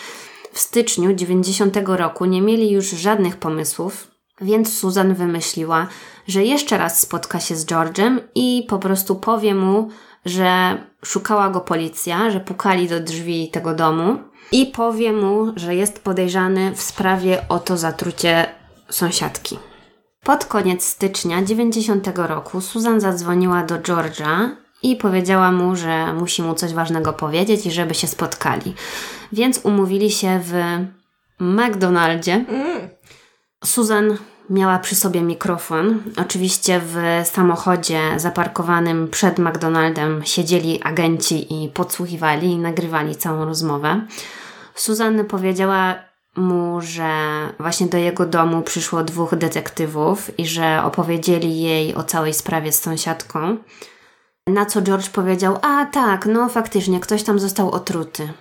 [0.53, 4.09] W styczniu 90 roku nie mieli już żadnych pomysłów,
[4.41, 5.87] więc Susan wymyśliła,
[6.26, 9.89] że jeszcze raz spotka się z George'em i po prostu powie mu,
[10.24, 14.18] że szukała go policja, że pukali do drzwi tego domu
[14.52, 18.46] i powie mu, że jest podejrzany w sprawie o to zatrucie
[18.90, 19.58] sąsiadki.
[20.24, 24.48] Pod koniec stycznia 90 roku Susan zadzwoniła do George'a
[24.82, 28.74] i powiedziała mu, że musi mu coś ważnego powiedzieć i żeby się spotkali.
[29.32, 30.54] Więc umówili się w
[31.40, 32.32] McDonaldzie.
[32.48, 32.88] Mm.
[33.64, 34.16] Susan
[34.51, 36.03] miała przy sobie mikrofon.
[36.16, 44.01] Oczywiście w samochodzie zaparkowanym przed McDonaldem siedzieli agenci i podsłuchiwali i nagrywali całą rozmowę.
[44.74, 45.94] Susan powiedziała
[46.36, 47.11] mu, że
[47.59, 52.82] właśnie do jego domu przyszło dwóch detektywów i że opowiedzieli jej o całej sprawie z
[52.82, 53.57] sąsiadką.
[54.46, 58.32] Na co George powiedział: A tak, no faktycznie, ktoś tam został otruty.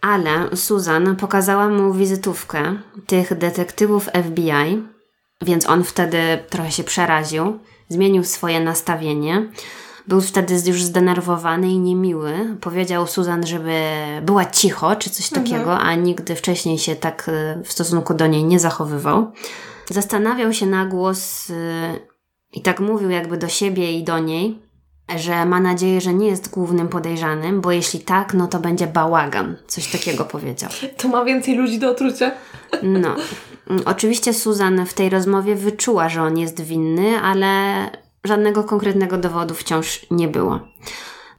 [0.00, 4.82] Ale Susan pokazała mu wizytówkę tych detektywów FBI,
[5.42, 6.18] więc on wtedy
[6.50, 7.58] trochę się przeraził,
[7.88, 9.48] zmienił swoje nastawienie.
[10.08, 12.56] Był wtedy już zdenerwowany i niemiły.
[12.60, 13.80] Powiedział Susan, żeby
[14.22, 18.44] była cicho, czy coś takiego, a nigdy wcześniej się tak y, w stosunku do niej
[18.44, 19.32] nie zachowywał.
[19.90, 21.54] Zastanawiał się na głos y,
[22.52, 24.62] i tak mówił jakby do siebie i do niej,
[25.16, 29.56] że ma nadzieję, że nie jest głównym podejrzanym, bo jeśli tak, no to będzie bałagan.
[29.66, 30.70] Coś takiego powiedział.
[30.96, 32.30] To ma więcej ludzi do otrucia.
[32.82, 33.16] No.
[33.68, 37.50] Mm, Oczywiście Susan w tej rozmowie wyczuła, że on jest winny, ale
[38.24, 40.60] żadnego konkretnego dowodu wciąż nie było.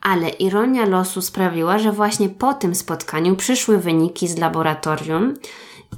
[0.01, 5.33] Ale ironia losu sprawiła, że właśnie po tym spotkaniu przyszły wyniki z laboratorium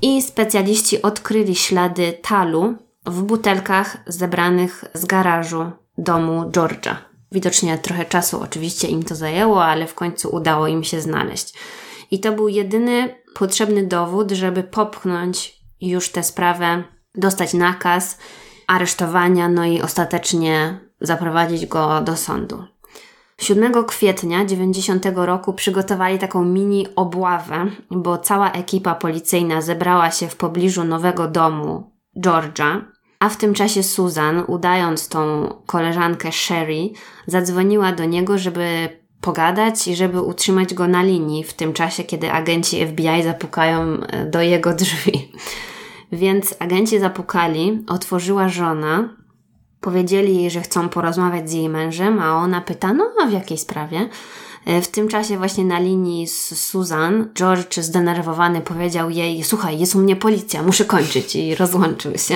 [0.02, 2.76] i specjaliści odkryli ślady talu
[3.06, 6.96] w butelkach zebranych z garażu domu George'a.
[7.32, 11.54] Widocznie trochę czasu oczywiście im to zajęło, ale w końcu udało im się znaleźć.
[12.12, 16.84] I to był jedyny potrzebny dowód, żeby popchnąć już tę sprawę,
[17.16, 18.18] dostać nakaz
[18.68, 22.64] aresztowania, no i ostatecznie zaprowadzić go do sądu.
[23.38, 30.36] 7 kwietnia 90 roku przygotowali taką mini obławę, bo cała ekipa policyjna zebrała się w
[30.36, 32.82] pobliżu nowego domu George'a,
[33.20, 36.90] a w tym czasie Susan, udając tą koleżankę Sherry,
[37.28, 38.90] zadzwoniła do niego, żeby
[39.22, 44.26] pogadać i żeby utrzymać go na linii w tym czasie, kiedy agenci FBI zapukają e,
[44.26, 45.32] do jego drzwi.
[46.12, 49.10] Więc agenci zapukali, otworzyła żona,
[49.82, 53.58] powiedzieli jej, że chcą porozmawiać z jej mężem, a ona pyta, no a w jakiej
[53.58, 54.10] sprawie?
[54.66, 59.96] E, W tym czasie właśnie na linii z Susan, George zdenerwowany powiedział jej, słuchaj, jest
[59.96, 62.36] u mnie policja, muszę kończyć i rozłączył się.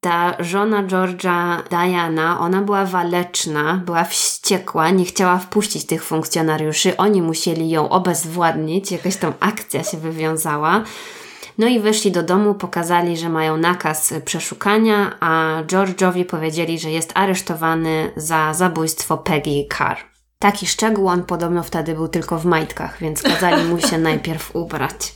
[0.00, 7.22] Ta żona George'a, Diana, ona była waleczna, była wściekła, nie chciała wpuścić tych funkcjonariuszy, oni
[7.22, 10.84] musieli ją obezwładnić, jakaś tam akcja się wywiązała.
[11.58, 17.12] No i weszli do domu, pokazali, że mają nakaz przeszukania, a George'owi powiedzieli, że jest
[17.14, 19.98] aresztowany za zabójstwo Peggy Carr.
[20.38, 25.14] Taki szczegół on podobno wtedy był tylko w majtkach, więc kazali mu się najpierw ubrać.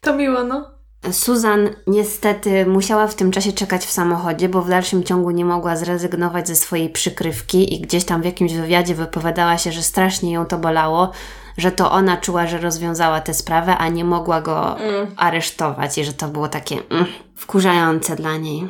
[0.00, 0.70] To miło, no.
[1.12, 5.76] Susan niestety musiała w tym czasie czekać w samochodzie, bo w dalszym ciągu nie mogła
[5.76, 10.46] zrezygnować ze swojej przykrywki i gdzieś tam w jakimś wywiadzie wypowiadała się, że strasznie ją
[10.46, 11.12] to bolało,
[11.58, 14.76] że to ona czuła, że rozwiązała tę sprawę, a nie mogła go
[15.16, 18.68] aresztować i że to było takie mm, wkurzające dla niej.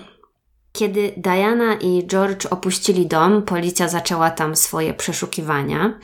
[0.72, 5.98] Kiedy Diana i George opuścili dom, policja zaczęła tam swoje przeszukiwania.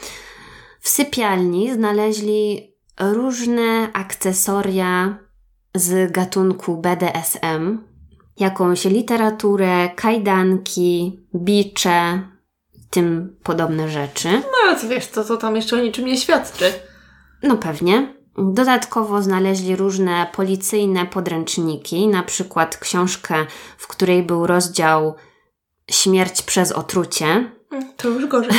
[0.81, 5.19] W sypialni znaleźli różne akcesoria
[5.75, 7.79] z gatunku BDSM,
[8.39, 12.23] jakąś literaturę, kajdanki, bicze,
[12.95, 14.29] tym podobne rzeczy.
[14.33, 16.73] No ale co wiesz, to, to tam jeszcze o niczym nie świadczy.
[17.43, 18.15] No pewnie.
[18.39, 23.47] Dodatkowo znaleźli różne policyjne podręczniki, na przykład książkę,
[23.79, 25.15] w której był rozdział
[25.91, 27.51] Śmierć przez otrucie.
[27.97, 28.53] To już gorzej.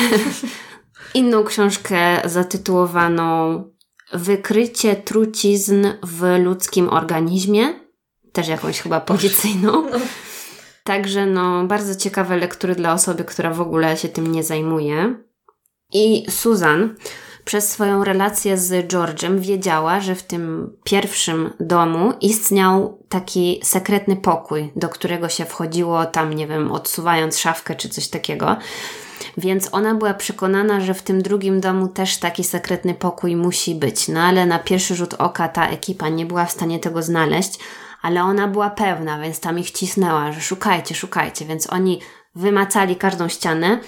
[1.13, 3.63] Inną książkę zatytułowaną
[4.13, 7.73] Wykrycie trucizn w ludzkim organizmie.
[8.31, 9.87] Też jakąś chyba policyjną.
[10.85, 15.15] Także no, bardzo ciekawe lektury dla osoby, która w ogóle się tym nie zajmuje.
[15.93, 16.95] I Susan
[17.45, 24.71] przez swoją relację z George'em wiedziała, że w tym pierwszym domu istniał taki sekretny pokój,
[24.75, 28.57] do którego się wchodziło tam, nie wiem, odsuwając szafkę czy coś takiego.
[29.37, 34.07] Więc ona była przekonana, że w tym drugim domu też taki sekretny pokój musi być.
[34.07, 37.59] No ale na pierwszy rzut oka ta ekipa nie była w stanie tego znaleźć,
[38.05, 41.45] ale ona była pewna, więc tam ich cisnęła, że szukajcie, szukajcie.
[41.45, 42.01] Więc oni
[42.35, 43.79] wymacali każdą ścianę,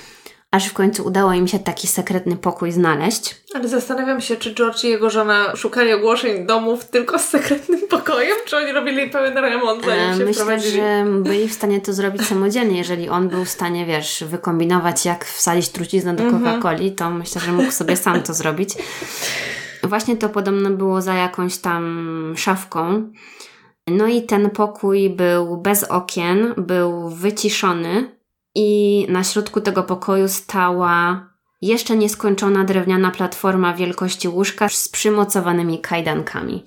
[0.51, 3.35] aż w końcu udało im się taki sekretny pokój znaleźć.
[3.55, 8.37] Ale zastanawiam się, czy George i jego żona szukali ogłoszeń domów tylko z sekretnym pokojem,
[8.45, 10.75] czy oni robili pełen remont zanim się E, Myślę, wprowadzili?
[10.75, 12.77] że byli w stanie to zrobić samodzielnie.
[12.77, 17.51] Jeżeli on był w stanie, wiesz, wykombinować, jak wsadzić truciznę do Coca-Coli, to myślę, że
[17.51, 18.69] mógł sobie sam to zrobić.
[19.83, 23.11] Właśnie to podobno było za jakąś tam szafką.
[23.87, 28.17] No i ten pokój był bez okien, był wyciszony
[28.55, 31.27] i na środku tego pokoju stała
[31.61, 36.63] jeszcze nieskończona drewniana platforma wielkości łóżka z przymocowanymi kajdankami.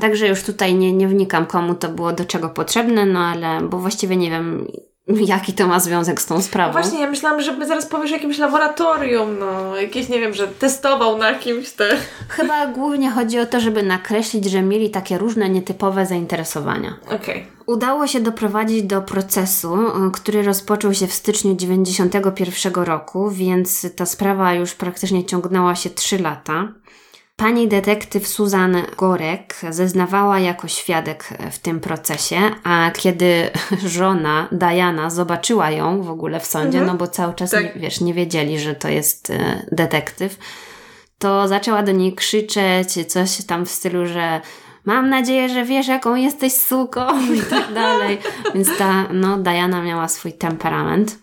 [0.00, 3.78] Także już tutaj nie, nie wnikam, komu to było do czego potrzebne, no ale, bo
[3.78, 4.66] właściwie nie wiem,
[5.08, 6.72] jaki to ma związek z tą sprawą.
[6.72, 11.18] Właśnie, ja myślałam, że zaraz powiesz o jakimś laboratorium, no, jakieś, nie wiem, że testował
[11.18, 11.96] na kimś te...
[12.28, 16.94] Chyba głównie chodzi o to, żeby nakreślić, że mieli takie różne nietypowe zainteresowania.
[17.10, 17.46] Okej.
[17.66, 24.06] Udało się doprowadzić do procesu, y, który rozpoczął się w styczniu 91 roku, więc ta
[24.06, 26.68] sprawa już praktycznie ciągnęła się 3 lata.
[27.42, 33.50] Pani detektyw Susan Gorek zeznawała jako świadek w tym procesie, a kiedy
[33.86, 37.74] żona Diana zobaczyła ją w ogóle w sądzie, no bo cały czas, Tak.
[37.74, 40.38] nie, wiesz, nie wiedzieli, że to jest e, detektyw,
[41.18, 44.40] to zaczęła do niej krzyczeć coś tam w stylu, że
[44.84, 47.06] mam nadzieję, że wiesz, jaką jesteś suką
[47.38, 48.18] i tak dalej.
[48.54, 51.18] Więc ta, no, Diana miała swój temperament.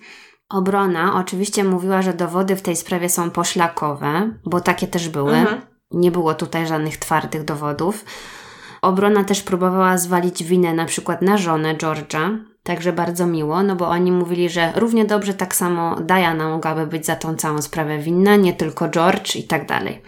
[0.49, 5.37] Obrona oczywiście mówiła, że dowody w tej sprawie są poszlakowe, bo takie też były.
[5.37, 5.68] Mhm.
[5.91, 8.05] Nie było tutaj żadnych twardych dowodów.
[8.81, 13.87] Obrona też próbowała zwalić winę na przykład na żonę George'a, także bardzo miło, no bo
[13.87, 18.35] oni mówili, że równie dobrze tak samo Diana mogłaby być za tą całą sprawę winna,
[18.35, 20.01] nie tylko George i tak dalej.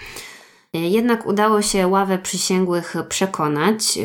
[0.73, 3.99] Jednak udało się ławę przysięgłych przekonać.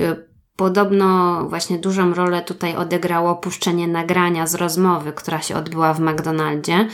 [0.56, 6.88] Podobno właśnie dużą rolę tutaj odegrało opuszczenie nagrania z rozmowy, która się odbyła w McDonaldzie,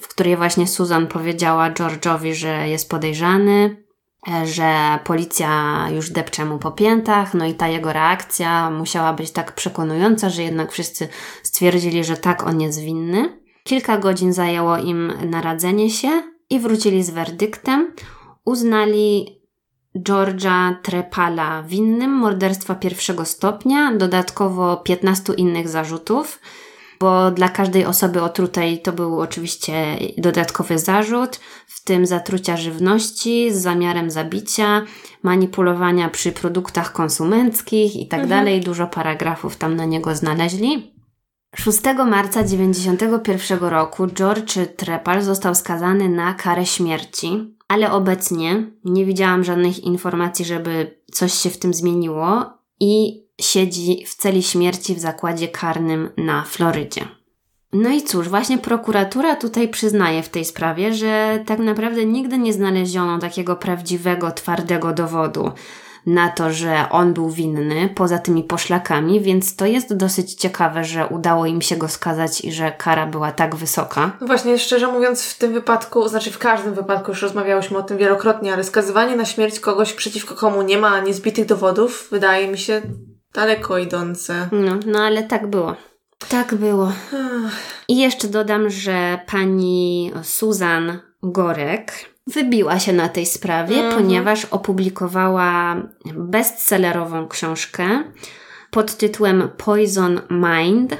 [0.00, 3.83] w której właśnie Susan powiedziała George'owi, że jest podejrzany,
[4.44, 9.52] że policja już depcze mu po piętach, no i ta jego reakcja musiała być tak
[9.52, 11.08] przekonująca, że jednak wszyscy
[11.42, 13.38] stwierdzili, że tak, on jest winny.
[13.64, 17.92] Kilka godzin zajęło im naradzenie się i wrócili z werdyktem.
[18.44, 19.40] Uznali
[19.96, 26.40] George'a Trepala winnym morderstwa pierwszego stopnia, dodatkowo 15 innych zarzutów,
[27.04, 33.56] bo dla każdej osoby otrutej to był oczywiście dodatkowy zarzut, w tym zatrucia żywności z
[33.56, 34.82] zamiarem zabicia,
[35.22, 38.60] manipulowania przy produktach konsumenckich i tak dalej.
[38.60, 40.94] Dużo paragrafów tam na niego znaleźli.
[41.56, 49.44] 6 marca 1991 roku George Trepal został skazany na karę śmierci, ale obecnie nie widziałam
[49.44, 52.44] żadnych informacji, żeby coś się w tym zmieniło
[52.80, 57.08] i siedzi w celi śmierci w zakładzie karnym na Florydzie.
[57.72, 62.52] No i cóż, właśnie prokuratura tutaj przyznaje w tej sprawie, że tak naprawdę nigdy nie
[62.52, 65.52] znaleziono takiego prawdziwego, twardego dowodu
[66.06, 71.06] na to, że on był winny, poza tymi poszlakami, więc to jest dosyć ciekawe, że
[71.06, 74.16] udało im się go skazać i że kara była tak wysoka.
[74.20, 77.98] No właśnie, szczerze mówiąc, w tym wypadku, znaczy w każdym wypadku, już rozmawiałyśmy o tym
[77.98, 82.82] wielokrotnie, ale skazywanie na śmierć kogoś, przeciwko komu nie ma niezbitych dowodów, wydaje mi się
[83.34, 84.48] daleko idące.
[84.52, 85.76] No, no ale tak było.
[86.28, 86.92] Tak było.
[87.88, 91.92] I jeszcze dodam, że pani Susan Gorek
[92.26, 93.94] wybiła się na tej sprawie, Mhm.
[94.02, 95.76] ponieważ opublikowała
[96.14, 97.88] bestsellerową książkę
[98.70, 100.96] pod tytułem Poison Mind,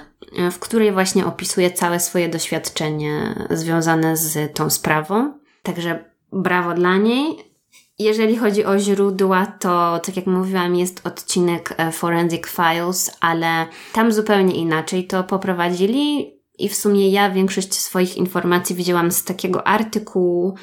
[0.52, 5.38] w której właśnie opisuje całe swoje doświadczenie związane z tą sprawą.
[5.62, 7.53] Także brawo dla niej.
[7.98, 14.12] Jeżeli chodzi o źródła, to tak jak mówiłam, jest odcinek e, Forensic Files, ale tam
[14.12, 20.54] zupełnie inaczej to poprowadzili i w sumie ja większość swoich informacji widziałam z takiego artykułu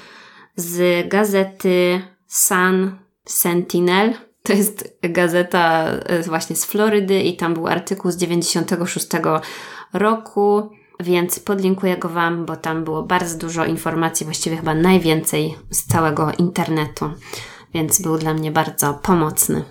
[0.55, 2.91] z gazety Sun
[3.25, 4.13] Sentinel.
[4.43, 9.07] To jest gazeta e, właśnie z Florydy i tam był artykuł z 96
[9.93, 10.69] roku,
[11.03, 16.31] więc podlinkuję go Wam, bo tam było bardzo dużo informacji, właściwie chyba najwięcej z całego
[16.37, 17.09] internetu,
[17.73, 19.63] więc był dla mnie bardzo pomocny.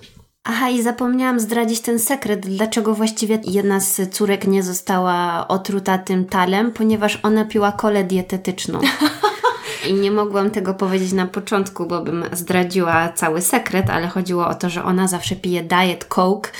[0.44, 6.24] Aha, i zapomniałam zdradzić ten sekret, dlaczego właściwie jedna z córek nie została otruta tym
[6.24, 8.80] talem, ponieważ ona piła kolę dietetyczną.
[9.88, 14.54] I nie mogłam tego powiedzieć na początku, bo bym zdradziła cały sekret, ale chodziło o
[14.54, 16.50] to, że ona zawsze pije diet coke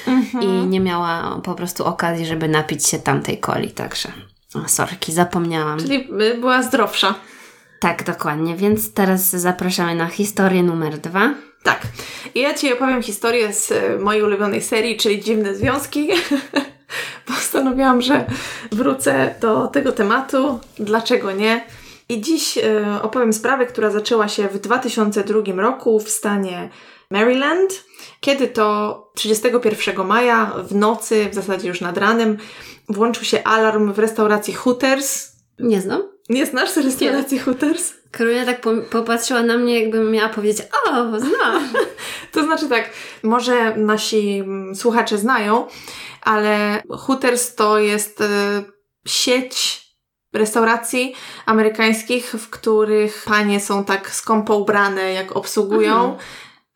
[0.41, 4.13] i nie miała po prostu okazji, żeby napić się tamtej coli, także
[4.55, 5.79] o, sorki, zapomniałam.
[5.79, 7.15] Czyli y, była zdrowsza.
[7.81, 11.35] Tak, dokładnie, więc teraz zapraszamy na historię numer dwa.
[11.63, 11.81] Tak.
[12.35, 16.09] I ja Ci opowiem historię z y, mojej ulubionej serii, czyli Dziwne Związki.
[17.35, 18.27] Postanowiłam, że
[18.73, 20.61] wrócę do tego tematu.
[20.79, 21.65] Dlaczego nie?
[22.09, 22.63] I dziś y,
[23.03, 26.69] opowiem sprawę, która zaczęła się w 2002 roku w stanie
[27.11, 27.85] Maryland,
[28.21, 32.39] kiedy to 31 maja w nocy, w zasadzie już nad ranem,
[32.89, 35.33] włączył się alarm w restauracji Hooters.
[35.59, 36.03] Nie znam.
[36.29, 37.43] Nie znasz restauracji nie.
[37.43, 37.93] Hooters?
[38.11, 41.69] Karolina tak po popatrzyła na mnie, jakbym miała powiedzieć, o, znam.
[42.33, 42.91] to znaczy tak,
[43.23, 45.67] może nasi mm, słuchacze znają,
[46.23, 48.25] ale Hooters to jest y,
[49.07, 49.81] sieć
[50.33, 51.15] restauracji
[51.47, 55.95] amerykańskich, w których panie są tak skąpo ubrane, jak obsługują.
[55.95, 56.19] Mhm.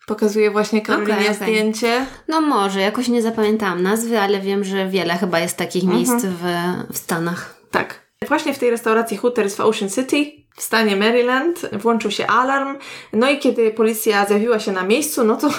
[0.07, 1.35] Pokazuje właśnie Karolinie okay, okay.
[1.35, 2.07] zdjęcie.
[2.29, 5.99] No może, jakoś nie zapamiętałam nazwy, ale wiem, że wiele chyba jest takich mhm.
[5.99, 6.45] miejsc w,
[6.93, 7.61] w Stanach.
[7.71, 8.05] Tak.
[8.29, 12.79] Właśnie w tej restauracji Hooters w Ocean City w stanie Maryland włączył się alarm.
[13.13, 15.51] No i kiedy policja zjawiła się na miejscu, no to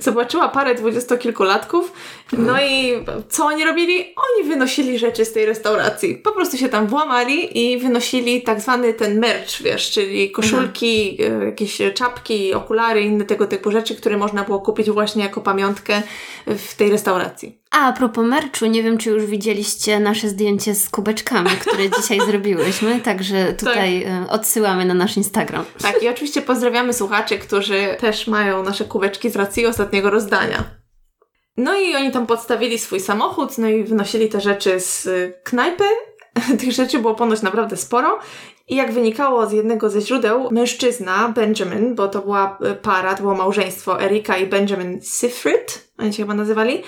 [0.00, 1.92] zobaczyła parę dwudziestokilkulatków,
[2.32, 2.92] no i
[3.28, 3.98] co oni robili?
[3.98, 6.14] Oni wynosili rzeczy z tej restauracji.
[6.14, 11.46] Po prostu się tam włamali i wynosili tak zwany ten merch, wiesz, czyli koszulki, mhm.
[11.46, 16.02] jakieś czapki, okulary, inne tego typu rzeczy, które można było kupić właśnie jako pamiątkę
[16.46, 17.58] w tej restauracji.
[17.78, 22.20] A, a propos merchu, nie wiem, czy już widzieliście nasze zdjęcie z kubeczkami, które dzisiaj
[22.26, 24.12] zrobiłyśmy, także tutaj tak.
[24.28, 25.64] E, odsyłamy na nasz Instagram.
[25.82, 30.64] Tak, i oczywiście pozdrawiamy słuchaczy, którzy też mają nasze kubeczki z racji ostatniego rozdania.
[31.56, 35.08] No i oni tam podstawili swój samochód, no i wynosili te rzeczy z
[35.44, 35.84] knajpy.
[36.60, 38.18] Tych rzeczy było ponoć naprawdę sporo.
[38.68, 43.34] I jak wynikało z jednego ze źródeł, mężczyzna, Benjamin, bo to była para, to było
[43.34, 46.82] małżeństwo Erika i Benjamin Sifrit, oni się chyba nazywali,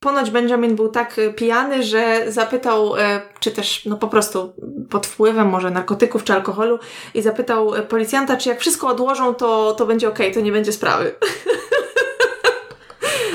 [0.00, 4.52] Ponoć Benjamin był tak e, pijany, że zapytał, e, czy też no po prostu
[4.90, 6.78] pod wpływem może narkotyków czy alkoholu
[7.14, 10.52] i zapytał e, policjanta, czy jak wszystko odłożą, to, to będzie okej, okay, to nie
[10.52, 11.14] będzie sprawy.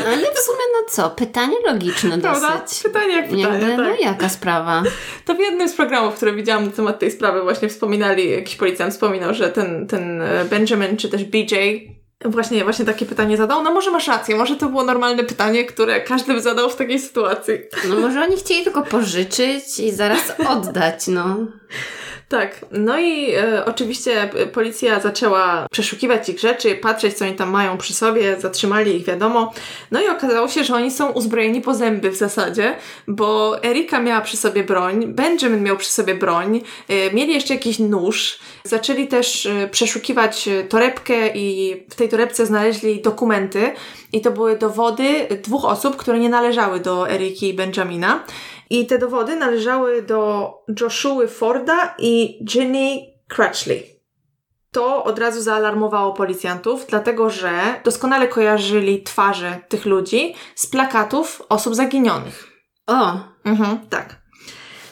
[0.08, 2.60] Ale w sumie no co, pytanie logiczne Prawda?
[2.60, 2.84] dosyć.
[2.84, 3.78] Pytanie jak pytanie, Jakby, tak.
[3.78, 4.84] No jaka sprawa?
[5.26, 8.94] To w jednym z programów, które widziałam na temat tej sprawy właśnie wspominali, jakiś policjant
[8.94, 11.56] wspominał, że ten, ten Benjamin czy też BJ
[12.26, 13.64] Właśnie, właśnie takie pytanie zadał.
[13.64, 17.00] No może masz rację, może to było normalne pytanie, które każdy by zadał w takiej
[17.00, 17.54] sytuacji.
[17.90, 21.38] No może oni chcieli tylko pożyczyć i zaraz oddać, no.
[22.34, 27.78] Tak, no i e, oczywiście policja zaczęła przeszukiwać ich rzeczy, patrzeć, co oni tam mają
[27.78, 29.54] przy sobie, zatrzymali ich, wiadomo.
[29.92, 32.76] No i okazało się, że oni są uzbrojeni po zęby w zasadzie,
[33.08, 37.80] bo Erika miała przy sobie broń, Benjamin miał przy sobie broń, e, mieli jeszcze jakiś
[37.80, 38.40] nóż.
[38.64, 43.72] Zaczęli też e, przeszukiwać torebkę i w tej torebce znaleźli dokumenty
[44.14, 48.24] i to były dowody dwóch osób, które nie należały do Eriki i Benjamina.
[48.74, 50.52] I te dowody należały do
[50.82, 53.84] Joshua Forda i Ginny Crutchley.
[54.72, 57.52] To od razu zaalarmowało policjantów, dlatego że
[57.84, 62.48] doskonale kojarzyli twarze tych ludzi z plakatów osób zaginionych.
[62.88, 63.20] O!
[63.46, 64.22] Mhm, tak.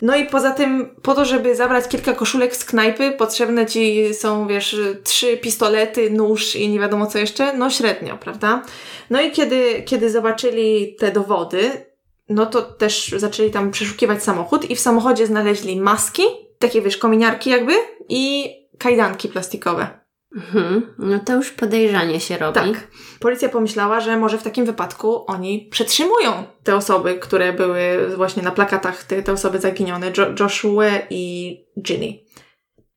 [0.02, 4.48] No i poza tym, po to, żeby zabrać kilka koszulek z knajpy, potrzebne ci są,
[4.48, 8.64] wiesz, trzy pistolety, nóż i nie wiadomo co jeszcze, no średnio, prawda?
[9.10, 11.91] No i kiedy, kiedy zobaczyli te dowody,
[12.32, 16.24] no to też zaczęli tam przeszukiwać samochód i w samochodzie znaleźli maski,
[16.60, 17.74] takie wiesz, kominiarki jakby
[18.10, 20.02] i kajdanki plastikowe.
[20.36, 20.96] Mhm.
[20.98, 22.54] No to już podejrzanie się robi.
[22.54, 22.88] Tak.
[23.20, 28.52] Policja pomyślała, że może w takim wypadku oni przetrzymują te osoby, które były właśnie na
[28.52, 32.14] plakatach, te, te osoby zaginione, jo Joshua i Ginny.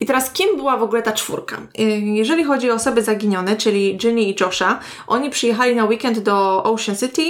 [0.01, 1.57] I teraz kim była w ogóle ta czwórka?
[1.79, 6.63] Y, jeżeli chodzi o osoby zaginione, czyli Ginny i Josha, oni przyjechali na weekend do
[6.63, 7.23] Ocean City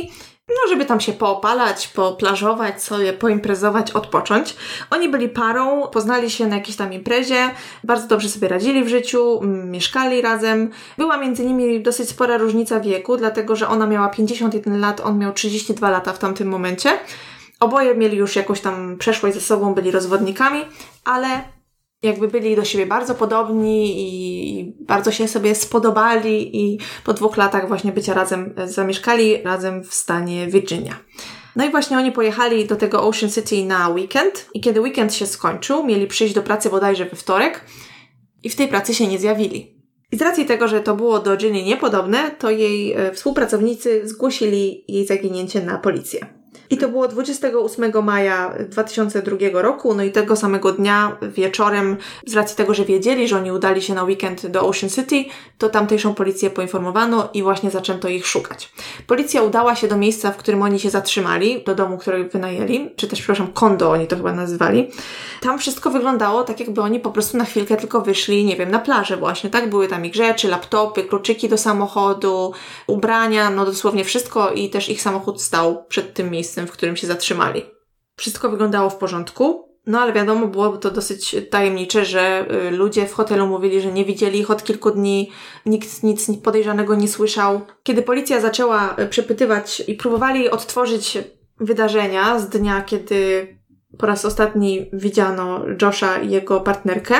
[0.48, 4.56] no żeby tam się poopalać, poplażować sobie, poimprezować, odpocząć.
[4.90, 7.50] Oni byli parą, poznali się na jakiejś tam imprezie,
[7.84, 10.70] bardzo dobrze sobie radzili w życiu, mieszkali razem.
[10.98, 15.32] Była między nimi dosyć spora różnica wieku, dlatego że ona miała 51 lat, on miał
[15.32, 16.98] 32 lata w tamtym momencie.
[17.60, 20.64] Oboje mieli już jakąś tam przeszłość ze sobą, byli rozwodnikami,
[21.04, 21.53] ale
[22.04, 27.68] jakby byli do siebie bardzo podobni i bardzo się sobie spodobali i po dwóch latach
[27.68, 30.96] właśnie bycia razem zamieszkali razem w stanie Virginia.
[31.56, 35.26] No i właśnie oni pojechali do tego Ocean City na weekend i kiedy weekend się
[35.26, 37.64] skończył, mieli przyjść do pracy bodajże we wtorek
[38.42, 39.74] i w tej pracy się nie zjawili.
[40.12, 44.84] I z racji tego, że to było do Ginny niepodobne, to jej e, współpracownicy zgłosili
[44.88, 46.43] jej zaginięcie na policję.
[46.70, 51.96] I to było 28 maja 2002 roku, no i tego samego dnia wieczorem,
[52.26, 55.24] z racji tego, że wiedzieli, że oni udali się na weekend do Ocean City,
[55.58, 58.72] to tamtejszą policję poinformowano i właśnie zaczęto ich szukać.
[59.06, 63.08] Policja udała się do miejsca, w którym oni się zatrzymali, do domu, który wynajęli, czy
[63.08, 64.90] też, przepraszam, kondo oni to chyba nazywali.
[65.40, 68.78] Tam wszystko wyglądało tak, jakby oni po prostu na chwilkę tylko wyszli, nie wiem, na
[68.78, 69.70] plażę właśnie, tak?
[69.70, 72.52] Były tam ich rzeczy, laptopy, kluczyki do samochodu,
[72.86, 76.96] ubrania, no dosłownie wszystko i też ich samochód stał przed tym miejscem miejscem, w którym
[76.96, 77.62] się zatrzymali.
[78.16, 83.12] Wszystko wyglądało w porządku, no ale wiadomo, było to dosyć tajemnicze, że y, ludzie w
[83.12, 85.30] hotelu mówili, że nie widzieli ich od kilku dni,
[85.66, 87.60] nikt nic podejrzanego nie słyszał.
[87.82, 91.18] Kiedy policja zaczęła y, przepytywać i próbowali odtworzyć
[91.60, 93.48] wydarzenia z dnia, kiedy
[93.98, 97.14] po raz ostatni widziano Josha i jego partnerkę,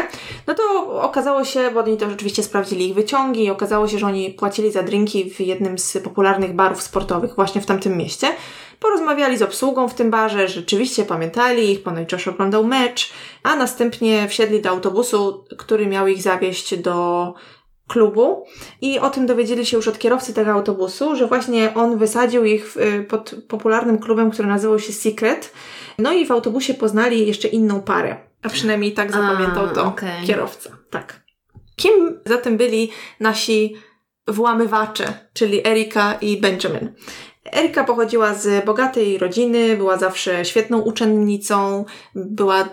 [0.46, 0.62] no to
[1.02, 4.72] okazało się, bo oni to rzeczywiście sprawdzili ich wyciągi, i okazało się, że oni płacili
[4.72, 8.26] za drinki w jednym z popularnych barów sportowych właśnie w tamtym mieście.
[8.84, 13.12] Porozmawiali z obsługą w tym barze, rzeczywiście pamiętali ich, ponoć Josh oglądał mecz,
[13.42, 17.34] a następnie wsiedli do autobusu, który miał ich zawieźć do
[17.88, 18.46] klubu
[18.80, 22.76] i o tym dowiedzieli się już od kierowcy tego autobusu, że właśnie on wysadził ich
[23.08, 25.52] pod popularnym klubem, który nazywał się Secret.
[25.98, 28.16] No i w autobusie poznali jeszcze inną parę.
[28.42, 30.26] A przynajmniej tak zapamiętał to okay.
[30.26, 30.70] kierowca.
[30.90, 31.22] Tak.
[31.76, 33.76] Kim zatem byli nasi
[34.28, 36.94] włamywacze, czyli Erika i Benjamin?
[37.52, 41.84] Erika pochodziła z bogatej rodziny, była zawsze świetną uczennicą,
[42.14, 42.68] była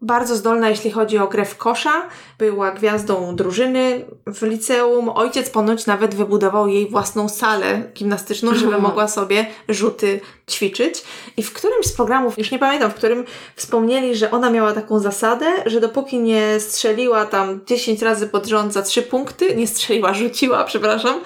[0.00, 2.08] bardzo zdolna, jeśli chodzi o grę w kosza.
[2.38, 5.08] Była gwiazdą drużyny w liceum.
[5.08, 10.20] Ojciec ponoć nawet wybudował jej własną salę gimnastyczną, żeby mogła sobie rzuty
[10.50, 11.04] ćwiczyć.
[11.36, 13.24] I w którymś z programów, już nie pamiętam, w którym
[13.56, 18.72] wspomnieli, że ona miała taką zasadę, że dopóki nie strzeliła tam 10 razy pod rząd
[18.72, 21.20] za 3 punkty, nie strzeliła, rzuciła, przepraszam,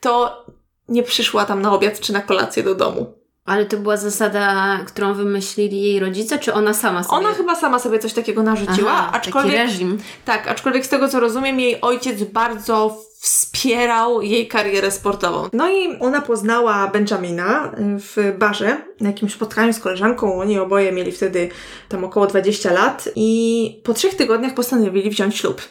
[0.00, 0.44] to
[0.90, 3.20] nie przyszła tam na obiad czy na kolację do domu.
[3.44, 7.16] Ale to była zasada, którą wymyślili jej rodzice, czy ona sama sobie?
[7.16, 9.52] Ona chyba sama sobie coś takiego narzuciła, Aha, aczkolwiek.
[9.52, 9.98] Taki reżim.
[10.24, 15.48] Tak, aczkolwiek z tego co rozumiem, jej ojciec bardzo wspierał jej karierę sportową.
[15.52, 20.40] No i ona poznała Benjamina w barze, na jakimś spotkaniu z koleżanką.
[20.40, 21.48] Oni oboje mieli wtedy
[21.88, 25.62] tam około 20 lat i po trzech tygodniach postanowili wziąć ślub.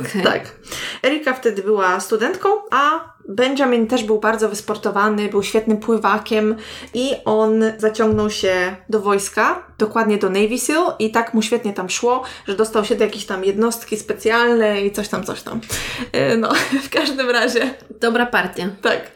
[0.00, 0.22] Okay.
[0.22, 0.56] Tak.
[1.04, 6.56] Erika wtedy była studentką, a Benjamin też był bardzo wysportowany, był świetnym pływakiem
[6.94, 11.90] i on zaciągnął się do wojska, dokładnie do Navy Seal i tak mu świetnie tam
[11.90, 15.60] szło, że dostał się do jakiejś tam jednostki specjalnej i coś tam, coś tam.
[16.12, 16.48] E, no,
[16.86, 17.74] w każdym razie.
[18.00, 18.68] Dobra partia.
[18.82, 19.10] Tak.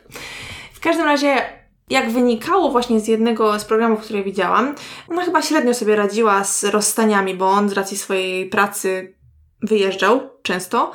[0.72, 1.36] W każdym razie
[1.90, 4.74] jak wynikało właśnie z jednego z programów, które widziałam,
[5.08, 9.14] ona chyba średnio sobie radziła z rozstaniami, bo on z racji swojej pracy
[9.62, 10.92] wyjeżdżał często.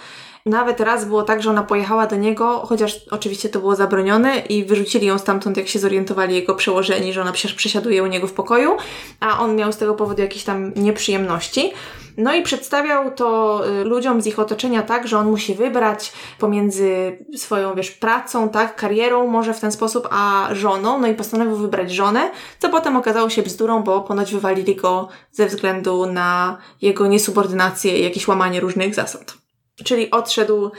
[0.48, 4.66] Nawet raz było tak, że ona pojechała do niego, chociaż oczywiście to było zabronione i
[4.66, 8.78] wyrzucili ją stamtąd, jak się zorientowali jego przełożeni, że ona przesiaduje u niego w pokoju,
[9.20, 11.74] a on miał z tego powodu jakieś tam nieprzyjemności.
[12.18, 17.18] No i przedstawiał to y, ludziom z ich otoczenia tak, że on musi wybrać pomiędzy
[17.36, 21.92] swoją, wiesz, pracą, tak, karierą może w ten sposób, a żoną, no i postanowił wybrać
[21.92, 28.00] żonę, co potem okazało się bzdurą, bo ponoć wywalili go ze względu na jego niesubordynację
[28.00, 29.47] i jakieś łamanie różnych zasad.
[29.84, 30.72] Czyli odszedł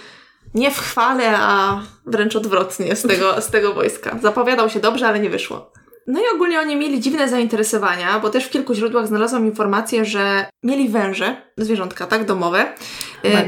[0.54, 4.18] nie w chwale, a wręcz odwrotnie z tego, z tego wojska.
[4.22, 5.72] Zapowiadał się dobrze, ale nie wyszło.
[6.06, 10.46] No i ogólnie oni mieli dziwne zainteresowania, bo też w kilku źródłach znalazłam informację, że
[10.62, 12.72] mieli węże, zwierzątka, tak, domowe.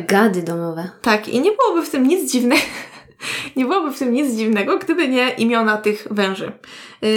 [0.08, 0.90] Gady domowe.
[1.02, 2.62] Tak, i nie byłoby w tym nic dziwnego.
[3.56, 6.52] Nie byłoby w tym nic dziwnego, gdyby nie imiona tych węży.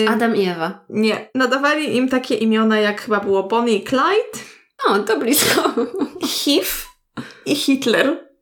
[0.08, 0.80] Adam i Ewa.
[0.90, 1.30] Nie.
[1.36, 4.40] Nadawali im takie imiona, jak chyba było Bonnie i Clyde.
[4.88, 5.74] O, to blisko.
[6.28, 6.68] HIV
[7.46, 8.34] i Hitler.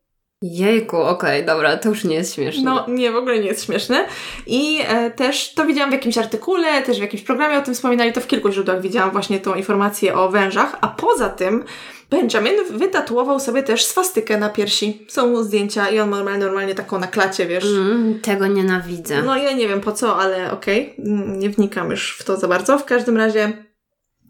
[0.43, 2.63] Jejku, okej, okay, dobra, to już nie jest śmieszne.
[2.63, 4.05] No nie, w ogóle nie jest śmieszne.
[4.47, 8.13] I e, też to widziałam w jakimś artykule, też w jakimś programie o tym wspominali,
[8.13, 11.63] to w kilku źródłach widziałam właśnie tą informację o wężach, a poza tym
[12.09, 15.05] Benjamin wytatuował sobie też swastykę na piersi.
[15.09, 17.65] Są mu zdjęcia i on normalnie, normalnie taką na klacie, wiesz.
[17.65, 19.21] Mm, tego nienawidzę.
[19.21, 21.05] No ja nie wiem po co, ale okej, okay.
[21.37, 22.77] nie wnikam już w to za bardzo.
[22.77, 23.70] W każdym razie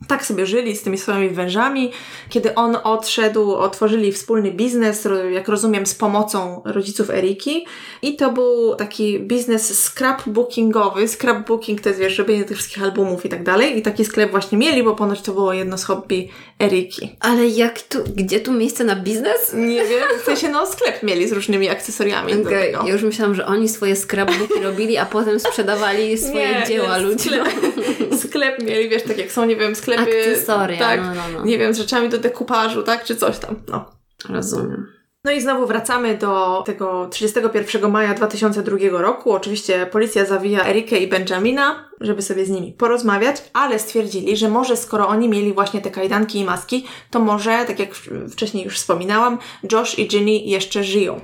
[0.07, 1.91] tak sobie żyli z tymi swoimi wężami.
[2.29, 7.65] Kiedy on odszedł, otworzyli wspólny biznes, jak rozumiem, z pomocą rodziców Eriki.
[8.01, 11.07] I to był taki biznes scrapbookingowy.
[11.07, 13.77] Scrapbooking to jest, wiesz, robienie tych wszystkich albumów i tak dalej.
[13.77, 16.29] I taki sklep właśnie mieli, bo ponoć to było jedno z hobby
[16.61, 17.15] Eriki.
[17.19, 19.53] Ale jak tu, gdzie tu miejsce na biznes?
[19.53, 22.43] Nie wiem, w sensie no sklep mieli z różnymi akcesoriami okay.
[22.43, 22.83] do tego.
[22.87, 27.17] Ja już myślałam, że oni swoje scrapbooki robili, a potem sprzedawali swoje nie, dzieła ludziom.
[27.19, 30.31] Sklep, sklep mieli, wiesz, tak jak są, nie wiem, sklepy sklepy.
[30.31, 31.45] Akcesoria, tak, no, no, no.
[31.45, 33.03] Nie wiem, z rzeczami do dekupażu, tak?
[33.03, 33.55] Czy coś tam.
[33.67, 33.85] No.
[34.29, 34.87] Rozumiem.
[35.23, 39.31] No i znowu wracamy do tego 31 maja 2002 roku.
[39.31, 44.77] Oczywiście policja zawija Erikę i Benjamina, żeby sobie z nimi porozmawiać, ale stwierdzili, że może
[44.77, 47.95] skoro oni mieli właśnie te kajdanki i maski, to może, tak jak
[48.31, 49.37] wcześniej już wspominałam,
[49.71, 51.21] Josh i Ginny jeszcze żyją.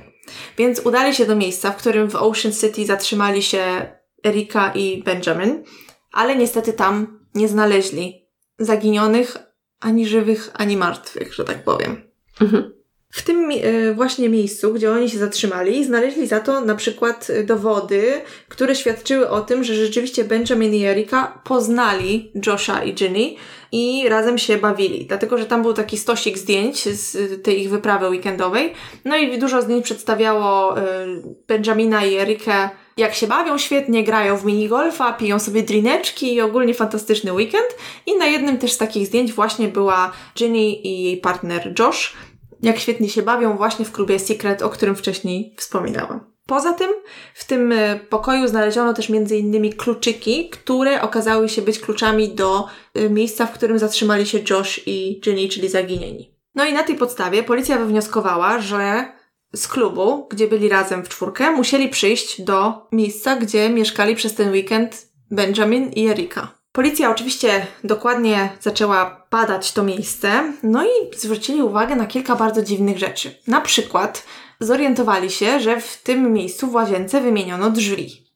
[0.58, 3.92] Więc udali się do miejsca, w którym w Ocean City zatrzymali się
[4.26, 5.64] Erika i Benjamin,
[6.12, 8.27] ale niestety tam nie znaleźli
[8.58, 9.36] zaginionych,
[9.80, 12.02] ani żywych, ani martwych, że tak powiem.
[12.40, 12.78] Mhm.
[13.10, 17.44] W tym e, właśnie miejscu, gdzie oni się zatrzymali, znaleźli za to na przykład e,
[17.44, 23.34] dowody, które świadczyły o tym, że rzeczywiście Benjamin i Erika poznali Josha i Ginny
[23.72, 25.06] i razem się bawili.
[25.06, 28.72] Dlatego, że tam był taki stosik zdjęć z tej ich wyprawy weekendowej.
[29.04, 31.06] No i dużo zdjęć przedstawiało e,
[31.48, 36.74] Benjamina i Erikę jak się bawią świetnie, grają w minigolfa, piją sobie drineczki i ogólnie
[36.74, 37.66] fantastyczny weekend.
[38.06, 42.16] I na jednym też z takich zdjęć właśnie była Ginny i jej partner Josh,
[42.62, 46.20] jak świetnie się bawią właśnie w klubie Secret, o którym wcześniej wspominałam.
[46.46, 46.90] Poza tym
[47.34, 53.10] w tym e, pokoju znaleziono też innymi kluczyki, które okazały się być kluczami do e,
[53.10, 56.34] miejsca, w którym zatrzymali się Josh i Ginny, czyli zaginieni.
[56.54, 59.12] No i na tej podstawie policja wywnioskowała, że
[59.54, 64.52] z klubu, gdzie byli razem w czwórkę, musieli przyjść do miejsca, gdzie mieszkali przez ten
[64.52, 66.58] weekend Benjamin i Erika.
[66.72, 72.98] Policja oczywiście dokładnie zaczęła badać to miejsce, no i zwrócili uwagę na kilka bardzo dziwnych
[72.98, 73.34] rzeczy.
[73.46, 74.26] Na przykład
[74.60, 78.28] zorientowali się, że w tym miejscu w łazience wymieniono drzwi.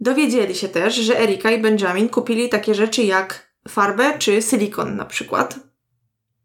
[0.00, 5.04] Dowiedzieli się też, że Erika i Benjamin kupili takie rzeczy jak farbę czy silikon na
[5.04, 5.58] przykład,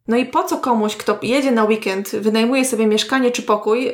[0.07, 3.91] no i po co komuś, kto jedzie na weekend, wynajmuje sobie mieszkanie czy pokój, yy,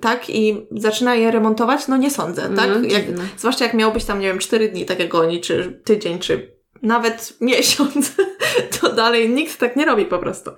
[0.00, 1.88] tak, i zaczyna je remontować?
[1.88, 2.70] No nie sądzę, tak?
[2.70, 3.04] No, jak,
[3.36, 6.56] zwłaszcza jak miał być tam, nie wiem, cztery dni, tak jak oni, czy tydzień, czy
[6.82, 8.12] nawet miesiąc,
[8.80, 10.50] to dalej nikt tak nie robi po prostu.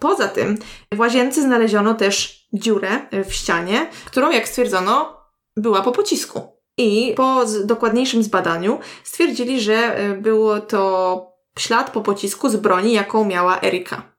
[0.00, 0.58] Poza tym
[0.92, 2.88] w łazience znaleziono też dziurę
[3.28, 5.20] w ścianie, którą, jak stwierdzono,
[5.56, 6.54] była po pocisku.
[6.78, 13.24] I po dokładniejszym zbadaniu stwierdzili, że y, było to ślad po pocisku z broni, jaką
[13.24, 14.13] miała Erika.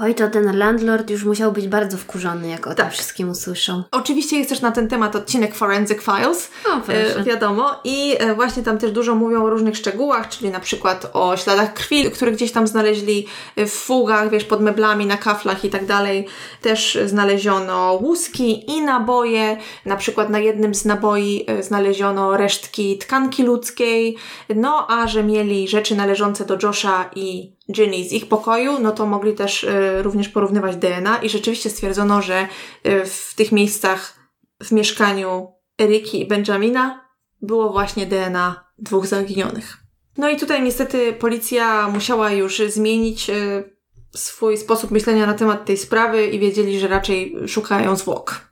[0.00, 2.86] Oj, to ten landlord już musiał być bardzo wkurzony, jak o tak.
[2.86, 3.82] tym wszystkim usłyszał.
[3.90, 7.80] Oczywiście jest też na ten temat odcinek Forensic Files, o, e, wiadomo.
[7.84, 11.74] I e, właśnie tam też dużo mówią o różnych szczegółach, czyli na przykład o śladach
[11.74, 13.26] krwi, które gdzieś tam znaleźli
[13.56, 16.26] w fugach, wiesz, pod meblami, na kaflach i tak dalej.
[16.62, 19.56] Też znaleziono łuski i naboje.
[19.84, 24.16] Na przykład na jednym z naboi e, znaleziono resztki tkanki ludzkiej.
[24.56, 29.06] No, a że mieli rzeczy należące do Josha i Ginny z ich pokoju, no to
[29.06, 32.48] mogli też y, również porównywać DNA i rzeczywiście stwierdzono, że
[32.86, 34.18] y, w tych miejscach
[34.62, 37.08] w mieszkaniu Eryki i Benjamina
[37.42, 39.76] było właśnie DNA dwóch zaginionych.
[40.18, 43.78] No i tutaj niestety policja musiała już zmienić y,
[44.14, 48.47] swój sposób myślenia na temat tej sprawy i wiedzieli, że raczej szukają zwłok.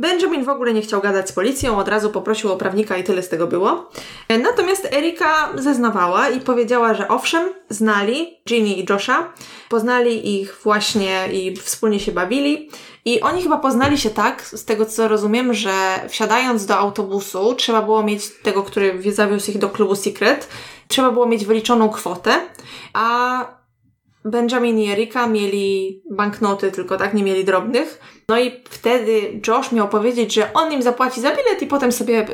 [0.00, 3.22] Benjamin w ogóle nie chciał gadać z policją, od razu poprosił o prawnika i tyle
[3.22, 3.90] z tego było.
[4.42, 9.32] Natomiast Erika zeznawała i powiedziała, że owszem, znali Ginny i Josha,
[9.68, 12.70] poznali ich właśnie i wspólnie się bawili.
[13.04, 15.70] I oni chyba poznali się tak, z tego co rozumiem, że
[16.08, 20.48] wsiadając do autobusu, trzeba było mieć tego, który zawiózł ich do klubu Secret,
[20.88, 22.40] trzeba było mieć wyliczoną kwotę,
[22.92, 23.59] a
[24.24, 28.00] Benjamin i Erika mieli banknoty, tylko tak, nie mieli drobnych.
[28.28, 32.26] No i wtedy Josh miał powiedzieć, że on im zapłaci za bilet i potem sobie,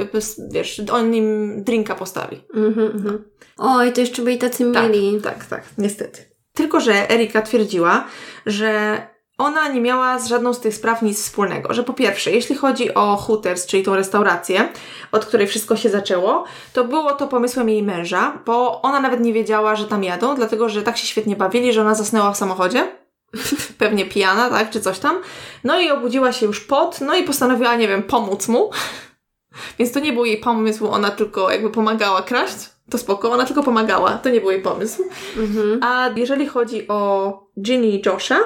[0.51, 2.41] wiesz, on im drinka postawi.
[2.55, 3.25] Mhm, mhm.
[3.59, 5.21] Oj, to jeszcze byli tacy tak, mieli.
[5.21, 6.21] Tak, tak, niestety.
[6.55, 8.05] Tylko, że Erika twierdziła,
[8.47, 9.03] że
[9.39, 11.75] ona nie miała z żadną z tych spraw nic wspólnego.
[11.75, 14.69] Że po pierwsze, jeśli chodzi o Hooters, czyli tą restaurację,
[15.13, 19.33] od której wszystko się zaczęło, to było to pomysłem jej męża, bo ona nawet nie
[19.33, 22.89] wiedziała, że tam jadą, dlatego że tak się świetnie bawili, że ona zasnęła w samochodzie.
[23.79, 25.17] pewnie pijana, tak, czy coś tam.
[25.65, 28.71] No i obudziła się już pot, no i postanowiła, nie wiem, pomóc mu.
[29.79, 32.76] Więc to nie był jej pomysł, ona tylko jakby pomagała kraść.
[32.91, 35.03] To spoko, ona tylko pomagała, to nie był jej pomysł.
[35.37, 35.81] Mhm.
[35.83, 38.39] A jeżeli chodzi o Ginny i Josha,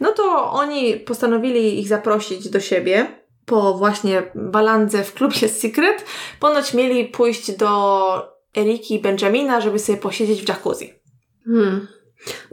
[0.00, 3.06] no to oni postanowili ich zaprosić do siebie
[3.46, 6.04] po właśnie balandze w klubie Secret.
[6.40, 10.94] Ponoć mieli pójść do Eriki i Benjamina, żeby sobie posiedzieć w jacuzzi.
[11.44, 11.88] Hmm.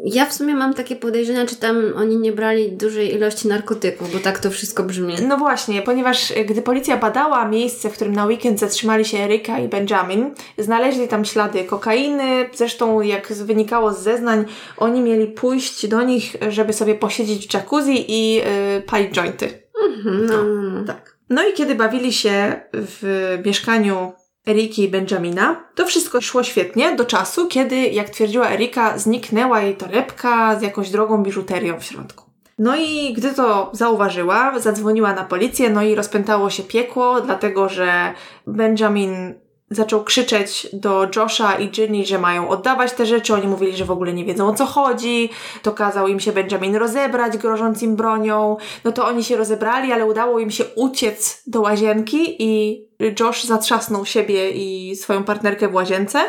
[0.03, 4.20] Ja w sumie mam takie podejrzenia, czy tam oni nie brali dużej ilości narkotyków, bo
[4.20, 5.16] tak to wszystko brzmi.
[5.28, 9.59] No właśnie, ponieważ e, gdy policja badała miejsce, w którym na weekend zatrzymali się Erika
[9.59, 12.49] i Benjamin, znaleźli tam ślady kokainy.
[12.53, 14.45] Zresztą, jak wynikało z zeznań,
[14.78, 18.43] oni mieli pójść do nich, żeby sobie posiedzieć w jacuzzi i yy,
[18.86, 19.63] palić jointy.
[19.89, 20.86] Mhm, no, no, no.
[20.86, 21.18] Tak.
[21.30, 24.13] No i kiedy bawili się w mieszkaniu
[24.48, 29.76] Eriki i Benjamina, to wszystko szło świetnie do czasu, kiedy, jak twierdziła Erika, zniknęła jej
[29.76, 32.26] torebka z jakąś drogą biżuterią w środku.
[32.60, 38.14] No i gdy to zauważyła, zadzwoniła na policję, no i rozpętało się piekło, dlatego że
[38.48, 39.34] Benjamin
[39.70, 43.34] zaczął krzyczeć do Josha i Ginny, że mają oddawać te rzeczy.
[43.34, 45.30] Oni mówili, że w ogóle nie wiedzą o co chodzi.
[45.61, 48.57] To kazał im się Benjamin rozebrać, grożąc im bronią.
[48.84, 52.86] No to oni się rozebrali, ale udało im się uciec do łazienki i
[53.20, 56.20] Josh zatrzasnął siebie i swoją partnerkę w łazience.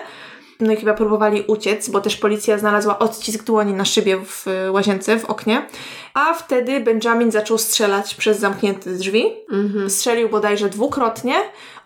[0.61, 5.19] No i chyba próbowali uciec, bo też policja znalazła odcisk dłoni na szybie w łazience,
[5.19, 5.67] w oknie.
[6.15, 9.25] A wtedy Benjamin zaczął strzelać przez zamknięte drzwi.
[9.53, 9.91] Mhm.
[9.91, 11.35] Strzelił bodajże dwukrotnie,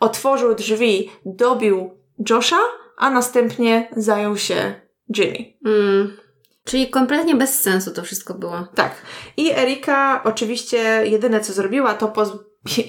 [0.00, 1.90] otworzył drzwi, dobił
[2.30, 2.60] Josha,
[2.96, 4.74] a następnie zajął się
[5.12, 5.52] Ginny.
[5.66, 6.16] Mm.
[6.64, 8.66] Czyli kompletnie bez sensu to wszystko było.
[8.74, 8.94] Tak.
[9.36, 12.32] I Erika oczywiście jedyne co zrobiła to poz...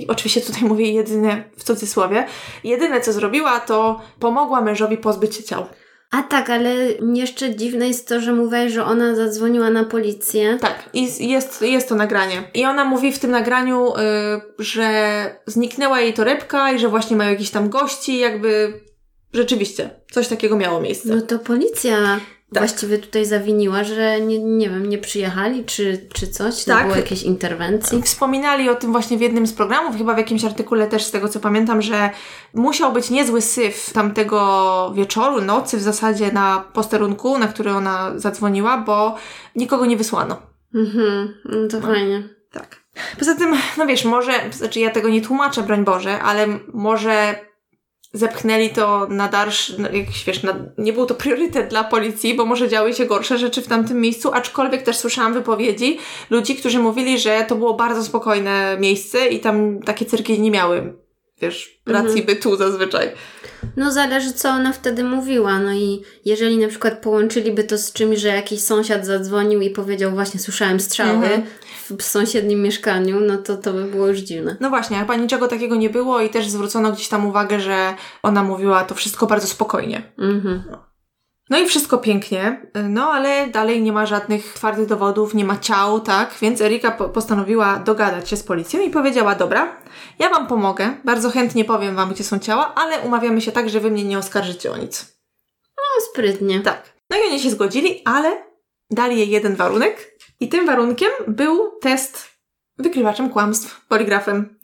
[0.08, 2.26] Oczywiście tutaj mówię jedyne w cudzysłowie.
[2.64, 5.66] Jedyne co zrobiła to pomogła mężowi pozbyć się ciał.
[6.12, 6.76] A tak, ale
[7.14, 10.58] jeszcze dziwne jest to, że mówiłaś, że ona zadzwoniła na policję.
[10.62, 12.44] Tak, i jest, jest to nagranie.
[12.54, 14.00] I ona mówi w tym nagraniu, y,
[14.60, 18.82] że zniknęła jej torebka i że właśnie mają jakiś tam gości, jakby
[19.34, 21.16] rzeczywiście coś takiego miało miejsce.
[21.16, 22.20] No to policja
[22.54, 22.64] Tak.
[22.64, 26.84] właściwie tutaj zawiniła, że nie, nie wiem, nie przyjechali czy, czy coś, Tak.
[26.84, 28.02] było jakiejś interwencji.
[28.02, 31.30] Wspominali o tym właśnie w jednym z programów, chyba w jakimś artykule też z tego
[31.30, 32.10] co pamiętam, że
[32.54, 38.78] musiał być niezły syf tamtego wieczoru, nocy w zasadzie na posterunku, na który ona zadzwoniła,
[38.78, 39.16] bo
[39.56, 40.42] nikogo nie wysłano.
[40.76, 42.30] Mhm, no to fajnie.
[42.52, 42.82] Tak.
[43.20, 47.36] Poza tym, no wiesz, może, znaczy ja tego nie tłumaczę, broń Boże, ale może
[48.14, 52.46] zepchnęli to na dalszy, no, jakiś, wiesz, na, nie był to priorytet dla policji, bo
[52.46, 56.00] może działy się gorsze rzeczy w tamtym miejscu, aczkolwiek też słyszałam wypowiedzi
[56.30, 60.94] ludzi, którzy mówili, że to było bardzo spokojne miejsce i tam takie cyrki nie miały,
[61.42, 63.12] wiesz, racji bytu zazwyczaj.
[63.78, 65.60] No zależy, co ona wtedy mówiła.
[65.60, 70.12] No i jeżeli na przykład połączyliby to z czymś, że jakiś sąsiad zadzwonił i powiedział
[70.12, 71.42] właśnie słyszałem strzały Mhm.
[71.98, 74.58] W sąsiednim mieszkaniu, no to to by było już dziwne.
[74.60, 78.44] No właśnie, chyba niczego takiego nie było i też zwrócono gdzieś tam uwagę, że ona
[78.44, 80.12] mówiła to wszystko bardzo spokojnie.
[80.18, 80.64] Mhm.
[81.50, 86.00] No i wszystko pięknie, no ale dalej nie ma żadnych twardych dowodów, nie ma ciał,
[86.00, 86.36] tak?
[86.42, 89.76] Więc Erika po- postanowiła dogadać się z policją i powiedziała: Dobra,
[90.20, 93.80] ja wam pomogę, bardzo chętnie powiem wam, gdzie są ciała, ale umawiamy się tak, że
[93.80, 95.18] wy mnie nie oskarżycie o nic.
[95.78, 96.60] No sprytnie.
[96.60, 96.94] Tak.
[97.10, 98.44] No i oni się zgodzili, ale
[98.92, 100.11] dali jej jeden warunek,
[100.42, 102.28] i tym warunkiem był test
[102.78, 104.60] wykrywaczem kłamstw, poligrafem.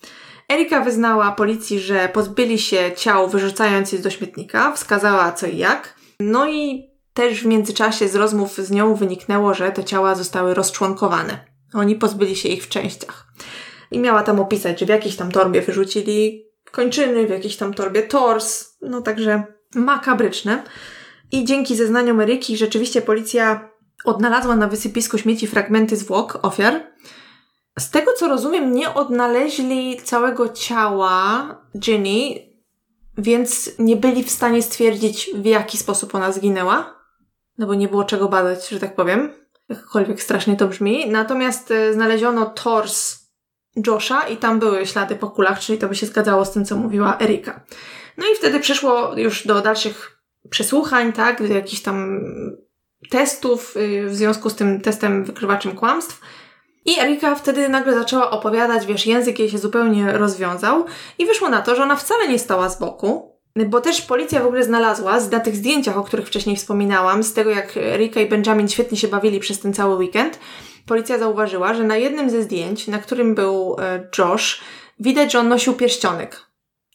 [0.52, 5.96] Erika wyznała policji, że pozbyli się ciał, wyrzucając je do śmietnika, wskazała co i jak.
[6.20, 11.40] No i też w międzyczasie z rozmów z nią wyniknęło, że te ciała zostały rozczłonkowane.
[11.74, 13.28] Oni pozbyli się ich w częściach.
[13.92, 18.04] I miała tam opisać, że w jakiejś tam torbie wyrzucili kończyny, w jakiejś tam torbie
[18.04, 18.66] tors.
[18.82, 19.44] No także
[19.76, 20.64] makabryczne.
[21.32, 23.70] I dzięki zeznaniom Eryki rzeczywiście policja
[24.04, 26.82] odnalazła na wysypisku śmieci fragmenty zwłok ofiar.
[27.80, 32.48] Z tego co rozumiem, nie odnaleźli całego ciała Ginny,
[33.18, 36.98] więc nie byli w stanie stwierdzić, w jaki sposób ona zginęła.
[37.58, 39.30] No bo nie było czego badać, że tak powiem.
[39.70, 41.10] Jakkolwiek strasznie to brzmi.
[41.10, 43.28] Natomiast e, znaleziono tors
[43.88, 46.76] Josha i tam były ślady po kulach, czyli to by się zgadzało z tym, co
[46.76, 47.66] mówiła Erika.
[48.18, 52.22] No i wtedy przeszło już do dalszych przesłuchań, tak, do jakichś tam
[53.10, 56.22] testów y, w związku z tym testem wykrywaczym kłamstw.
[56.86, 60.86] I Erika wtedy nagle zaczęła opowiadać, wiesz, język jej się zupełnie rozwiązał
[61.18, 64.46] i wyszło na to, że ona wcale nie stała z boku, bo też policja w
[64.46, 68.68] ogóle znalazła na tych zdjęciach, o których wcześniej wspominałam, z tego jak Erika i Benjamin
[68.68, 70.40] świetnie się bawili przez ten cały weekend,
[70.86, 74.62] policja zauważyła, że na jednym ze zdjęć, na którym był e, Josh,
[75.00, 76.47] widać, że on nosił pierścionek.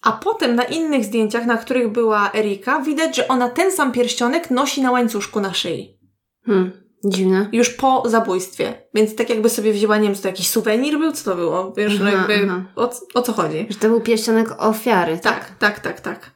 [0.02, 4.50] A potem na innych zdjęciach, na których była Erika, widać, że ona ten sam pierścionek
[4.50, 5.98] nosi na łańcuszku na szyi.
[6.46, 6.82] Hmm.
[7.04, 7.48] Dziwne.
[7.52, 8.88] Już po zabójstwie.
[8.94, 11.12] Więc tak jakby sobie wzięła, nie wiem, czy to jakiś suwenir był?
[11.12, 11.72] Co to było?
[11.76, 12.64] Wiesz, Aha, jakby aha.
[12.76, 13.66] o, o co chodzi?
[13.70, 15.52] Że to był pierścionek ofiary, tak?
[15.58, 16.30] Tak, tak, tak, tak.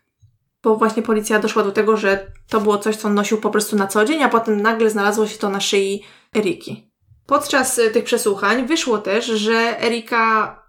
[0.63, 3.77] Bo właśnie policja doszła do tego, że to było coś, co on nosił po prostu
[3.77, 6.03] na co dzień, a potem nagle znalazło się to na szyi
[6.37, 6.91] Eriki.
[7.27, 10.66] Podczas y, tych przesłuchań wyszło też, że Erika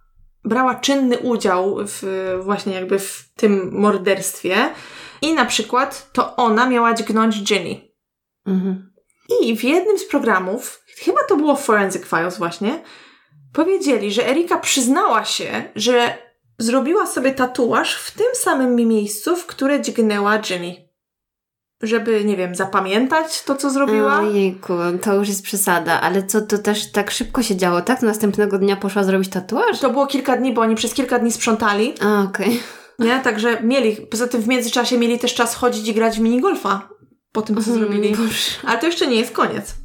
[0.48, 4.56] brała czynny udział w, właśnie jakby w tym morderstwie
[5.22, 7.82] i na przykład to ona miała dźgnąć Ginny.
[8.46, 8.94] Mhm.
[9.40, 12.84] I w jednym z programów, chyba to było Forensic Files właśnie,
[13.54, 16.18] powiedzieli, że Erika przyznała się, że
[16.60, 20.87] zrobiła sobie tatuaż w tym samym miejscu, w które dźgnęła Ginny.
[21.82, 24.20] Żeby, nie wiem, zapamiętać to, co zrobiła.
[24.20, 26.02] Ojejku, to już jest przesada.
[26.02, 28.02] Ale co, to też tak szybko się działo, tak?
[28.02, 29.80] Następnego dnia poszła zrobić tatuaż?
[29.80, 32.60] To było kilka dni, bo oni przez kilka dni sprzątali, A, okej.
[33.00, 33.20] nie?
[33.20, 36.90] Także mieli, poza tym w międzyczasie mieli też czas chodzić i grać w minigolfa
[37.32, 38.16] po tym, co zrobili.
[38.16, 38.52] Boże.
[38.68, 39.76] Ale to jeszcze nie jest koniec.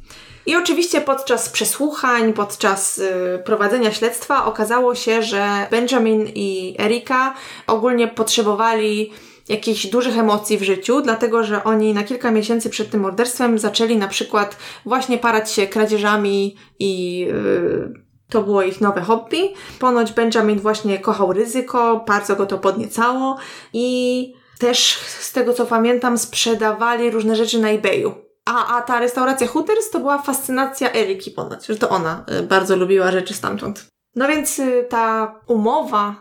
[0.45, 3.11] I oczywiście podczas przesłuchań, podczas y,
[3.45, 7.33] prowadzenia śledztwa okazało się, że Benjamin i Erika
[7.67, 9.11] ogólnie potrzebowali
[9.49, 13.97] jakichś dużych emocji w życiu, dlatego że oni na kilka miesięcy przed tym morderstwem zaczęli
[13.97, 19.53] na przykład właśnie parać się kradzieżami i y, to było ich nowe hobby.
[19.79, 23.37] Ponoć Benjamin właśnie kochał ryzyko, bardzo go to podniecało
[23.73, 28.13] i też z tego co pamiętam sprzedawali różne rzeczy na eBayu.
[28.45, 32.75] A, a ta restauracja Hooters to była fascynacja Eriki ponoć, że to ona y, bardzo
[32.75, 33.87] lubiła rzeczy stamtąd.
[34.15, 36.15] No więc y, ta umowa,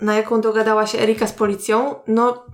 [0.00, 2.46] na jaką dogadała się Erika z policją, no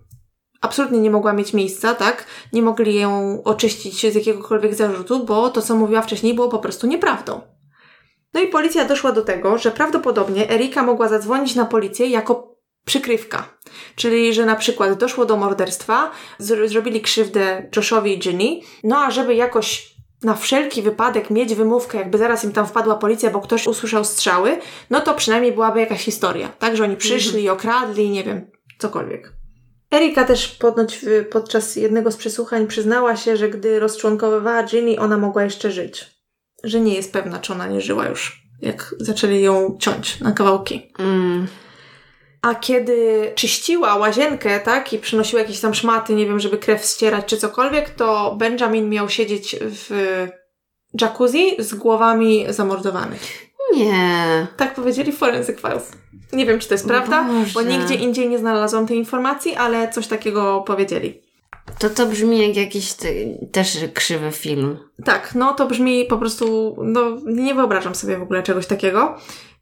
[0.63, 2.27] absolutnie nie mogła mieć miejsca, tak?
[2.53, 6.87] Nie mogli ją oczyścić z jakiegokolwiek zarzutu, bo to, co mówiła wcześniej, było po prostu
[6.87, 7.41] nieprawdą.
[8.35, 13.59] No i policja doszła do tego, że prawdopodobnie Erika mogła zadzwonić na policję jako przykrywka.
[13.97, 16.11] Czyli, że na przykład doszło do morderstwa,
[16.41, 21.99] zro- zrobili krzywdę Joshowi i Ginny, no a żeby jakoś na wszelki wypadek mieć wymówkę,
[21.99, 24.59] jakby zaraz im tam wpadła policja, bo ktoś usłyszał strzały,
[24.91, 26.77] no to przynajmniej byłaby jakaś historia, tak?
[26.77, 29.33] Że oni przyszli, okradli, nie wiem, cokolwiek.
[29.93, 30.99] Erika też ponoć
[31.31, 36.07] podczas jednego z przesłuchań przyznała się, że gdy rozczłonkowywała Ginny, ona mogła jeszcze żyć.
[36.65, 40.93] Że nie jest pewna, czy ona nie żyła już, jak zaczęli ją ciąć na kawałki.
[40.99, 41.47] Mm.
[42.43, 47.25] A kiedy czyściła łazienkę, tak, i przynosiła jakieś tam szmaty, nie wiem, żeby krew ścierać
[47.27, 50.27] czy cokolwiek, to Benjamin miał siedzieć w
[51.01, 53.52] jacuzzi z głowami zamordowanych.
[53.77, 54.47] Nie.
[54.57, 55.93] Tak powiedzieli Forensic Files.
[56.33, 57.25] Nie wiem, czy to jest O prawda,
[57.55, 57.79] bo Boże.
[57.79, 61.23] nigdzie indziej nie znalazłam tej informacji, ale coś takiego powiedzieli.
[61.79, 64.79] To to brzmi jak jakiś ty, też krzywy film.
[65.05, 69.17] Tak, no to brzmi po prostu, no nie wyobrażam sobie w ogóle czegoś takiego.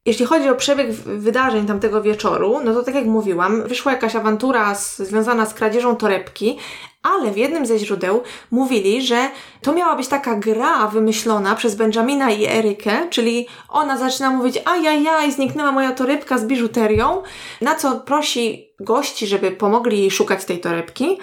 [0.06, 4.74] Jeśli chodzi o przebieg wydarzeń tamtego wieczoru, no to tak jak mówiłam, wyszła jakaś awantura
[4.74, 6.58] z, związana z kradzieżą torebki,
[7.02, 9.28] ale w jednym ze źródeł mówili, że
[9.62, 15.32] to miała być taka gra wymyślona przez Benjamina i Erykę, czyli ona zaczyna mówić, ajajaj,
[15.32, 17.22] zniknęła moja torebka z biżuterią,
[17.60, 21.18] na co prosi gości, żeby pomogli jej szukać tej torebki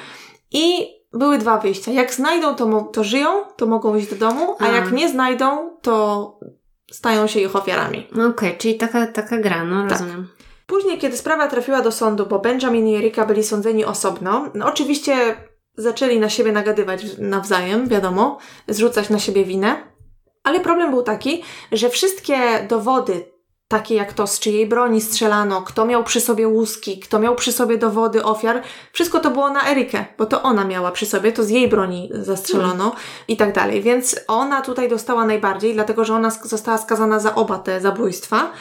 [0.52, 1.92] i były dwa wyjścia.
[1.92, 4.72] Jak znajdą, to, to żyją, to mogą iść do domu, a A.
[4.72, 6.40] jak nie znajdą, to
[6.92, 8.08] stają się ich ofiarami.
[8.16, 9.92] No Okej, czyli taka, taka gra, no Tak.
[9.92, 10.28] rozumiem.
[10.68, 15.38] Później, kiedy sprawa trafiła do sądu, bo Benjamin i Erika byli sądzeni osobno, no oczywiście
[15.78, 18.38] zaczęli na siebie nagadywać nawzajem, wiadomo,
[18.68, 19.78] zrzucać na siebie winę.
[20.44, 22.38] Ale problem był taki, że wszystkie
[22.70, 23.26] dowody,
[23.68, 27.52] takie jak to, z czyjej broni strzelano, kto miał przy sobie łuski, kto miał przy
[27.52, 28.62] sobie dowody ofiar,
[28.94, 32.10] wszystko to było na Erykę, bo to ona miała przy sobie, to z jej broni
[32.14, 32.96] zastrzelono
[33.28, 33.82] i tak dalej.
[33.82, 38.52] Więc ona tutaj dostała najbardziej, dlatego że ona została skazana za oba te zabójstwa.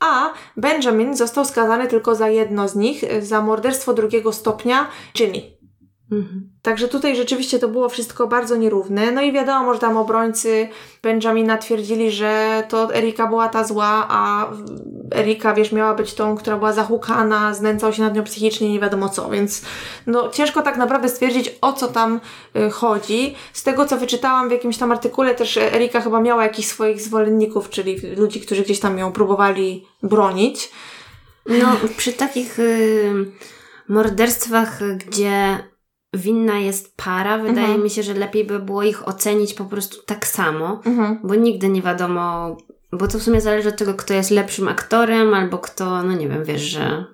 [0.00, 5.61] A Benjamin został skazany tylko za jedno z nich, za morderstwo drugiego stopnia Ginny.
[6.12, 6.50] Mhm.
[6.62, 9.12] Także tutaj rzeczywiście to było wszystko bardzo nierówne.
[9.12, 10.68] No i wiadomo, że tam obrońcy
[11.02, 14.50] Benjamina twierdzili, że to Erika była ta zła, a
[15.14, 19.08] Erika, wiesz, miała być tą, która była zahukana, znęcał się nad nią psychicznie, nie wiadomo
[19.08, 19.30] co.
[19.30, 19.62] Więc
[20.06, 22.20] no ciężko tak naprawdę stwierdzić, o co tam
[22.56, 23.34] y, chodzi.
[23.52, 27.70] Z tego, co wyczytałam w jakimś tam artykule, też Erika chyba miała jakichś swoich zwolenników,
[27.70, 30.70] czyli ludzi, którzy gdzieś tam ją próbowali bronić.
[31.46, 33.32] No, przy takich y,
[33.88, 35.58] morderstwach, gdzie
[36.14, 37.82] winna jest para, wydaje Mhm.
[37.82, 41.18] mi się, że lepiej by było ich ocenić po prostu tak samo, Mhm.
[41.24, 42.56] bo nigdy nie wiadomo,
[42.92, 46.28] bo to w sumie zależy od tego, kto jest lepszym aktorem, albo kto, no nie
[46.28, 47.04] wiem, wiesz, że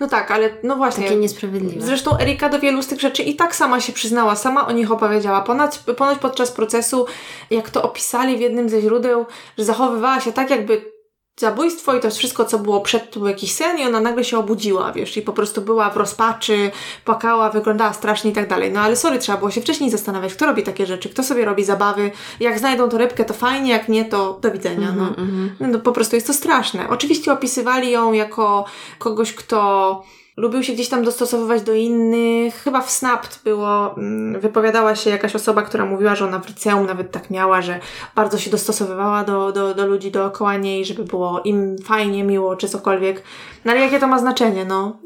[0.00, 1.04] No tak, ale no właśnie.
[1.04, 1.86] takie niesprawiedliwe.
[1.86, 4.92] Zresztą Erika do wielu z tych rzeczy i tak sama się przyznała, sama o nich
[4.92, 5.40] opowiedziała.
[5.40, 7.06] Ponoć, ponoć podczas procesu,
[7.50, 9.26] jak to opisali w jednym ze źródeł,
[9.58, 10.93] że zachowywała się tak, jakby
[11.36, 14.38] zabójstwo i to wszystko, co było przed, to był jakiś sen i ona nagle się
[14.38, 16.70] obudziła, wiesz, i po prostu była w rozpaczy,
[17.04, 18.72] płakała, wyglądała strasznie i tak dalej.
[18.72, 21.64] No ale sorry, trzeba było się wcześniej zastanawiać, kto robi takie rzeczy, kto sobie robi
[21.64, 25.14] zabawy, jak znajdą tą rybkę, to fajnie, jak nie, to do widzenia, no.
[25.60, 26.88] no po prostu jest to straszne.
[26.88, 28.64] Oczywiście opisywali ją jako
[28.98, 30.02] kogoś, kto
[30.36, 32.54] Lubił się gdzieś tam dostosowywać do innych.
[32.54, 36.86] Chyba w Snapt było, mm, wypowiadała się jakaś osoba, która mówiła, że ona w liceum
[36.86, 37.80] nawet tak miała, że
[38.14, 42.68] bardzo się dostosowywała do, do, do ludzi dookoła niej, żeby było im fajnie, miło czy
[42.68, 43.22] cokolwiek.
[43.64, 44.98] No ale jakie to ma znaczenie, no?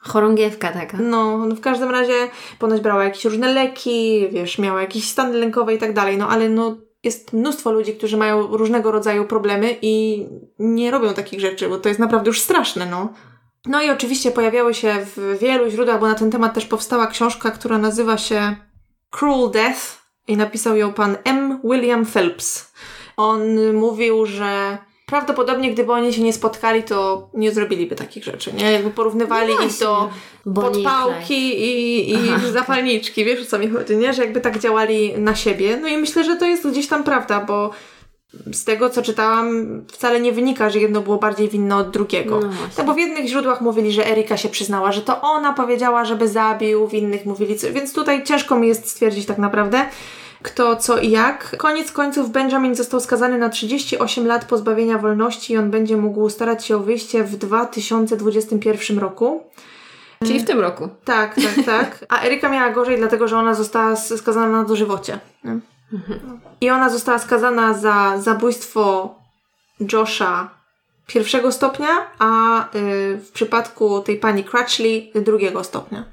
[0.00, 0.96] Chorągiewka taka.
[1.00, 2.14] No, no w każdym razie
[2.58, 6.48] ponoć brała jakieś różne leki, wiesz, miała jakieś stany lękowe i tak dalej, no ale
[6.48, 10.26] no jest mnóstwo ludzi, którzy mają różnego rodzaju problemy i
[10.58, 13.12] nie robią takich rzeczy, bo to jest naprawdę już straszne, no.
[13.66, 17.50] No i oczywiście pojawiały się w wielu źródłach, bo na ten temat też powstała książka,
[17.50, 18.56] która nazywa się
[19.10, 19.80] Cruel Death
[20.28, 21.60] i napisał ją pan M.
[21.64, 22.72] William Phelps.
[23.16, 28.72] On mówił, że prawdopodobnie gdyby oni się nie spotkali, to nie zrobiliby takich rzeczy, nie?
[28.72, 30.10] Jakby porównywali no ich do
[30.54, 34.12] podpałki i, i Aha, zapalniczki, wiesz o co mi chodzi, nie?
[34.12, 35.76] Że jakby tak działali na siebie.
[35.76, 37.70] No i myślę, że to jest gdzieś tam prawda, bo
[38.52, 42.40] z tego, co czytałam, wcale nie wynika, że jedno było bardziej winne od drugiego.
[42.40, 46.04] No, no bo w jednych źródłach mówili, że Erika się przyznała, że to ona powiedziała,
[46.04, 49.86] żeby zabił, w innych mówili co, więc tutaj ciężko mi jest stwierdzić tak naprawdę
[50.42, 51.56] kto, co i jak.
[51.56, 56.66] Koniec końców Benjamin został skazany na 38 lat pozbawienia wolności i on będzie mógł starać
[56.66, 59.42] się o wyjście w 2021 roku.
[60.24, 60.88] Czyli w tym roku.
[61.04, 62.04] Tak, tak, tak.
[62.08, 65.18] A Erika miała gorzej, dlatego że ona została skazana na dożywocie.
[66.60, 69.14] I ona została skazana za zabójstwo
[69.92, 70.50] Josha
[71.06, 71.88] pierwszego stopnia,
[72.18, 72.68] a y,
[73.16, 76.04] w przypadku tej pani Crutchley drugiego stopnia.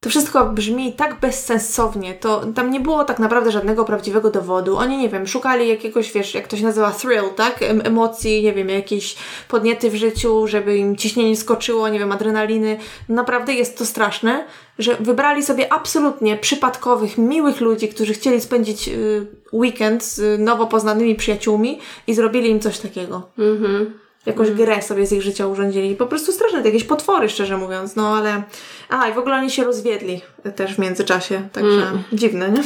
[0.00, 2.14] To wszystko brzmi tak bezsensownie.
[2.14, 4.76] To tam nie było tak naprawdę żadnego prawdziwego dowodu.
[4.76, 7.62] Oni, nie wiem, szukali jakiegoś, wiesz, jak to się nazywa, thrill, tak?
[7.62, 9.16] Em emocji, nie wiem, jakieś
[9.48, 12.78] podniety w życiu, żeby im ciśnienie skoczyło, nie wiem, adrenaliny.
[13.08, 14.44] Naprawdę jest to straszne,
[14.78, 21.14] że wybrali sobie absolutnie przypadkowych, miłych ludzi, którzy chcieli spędzić y, weekend z nowo poznanymi
[21.14, 23.28] przyjaciółmi i zrobili im coś takiego.
[23.38, 25.96] Mhm jakąś grę sobie z ich życia urządzili.
[25.96, 27.96] Po prostu straszne, jakieś potwory, szczerze mówiąc.
[27.96, 28.42] No ale.
[28.88, 30.20] A, i w ogóle oni się rozwiedli
[30.56, 32.02] też w międzyczasie, także mm.
[32.12, 32.62] dziwne, nie?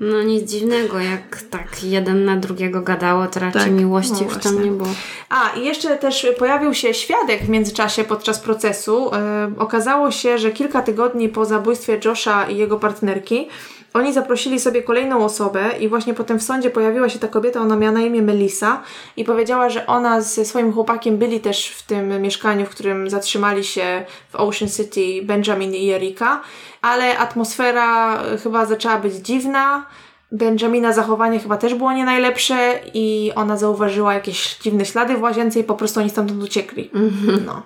[0.00, 3.72] No nic dziwnego, jak tak jeden na drugiego gadało, to raczej tak.
[3.72, 4.90] miłości no już tam nie było.
[5.28, 9.10] A, i jeszcze też pojawił się świadek w międzyczasie podczas procesu.
[9.48, 13.48] Yy, okazało się, że kilka tygodni po zabójstwie Josha i jego partnerki
[13.94, 17.76] oni zaprosili sobie kolejną osobę i właśnie potem w sądzie pojawiła się ta kobieta, ona
[17.76, 18.82] miała na imię Melissa
[19.16, 23.64] i powiedziała, że ona ze swoim chłopakiem byli też w tym mieszkaniu, w którym zatrzymali
[23.64, 26.40] się w Ocean City Benjamin i Erika,
[26.82, 29.86] ale atmosfera chyba zaczęła być dziwna.
[30.32, 35.60] Benjamina zachowanie chyba też było nie najlepsze i ona zauważyła jakieś dziwne ślady w łazience
[35.60, 36.90] i po prostu oni stamtąd uciekli.
[36.94, 37.38] -hmm.
[37.46, 37.62] No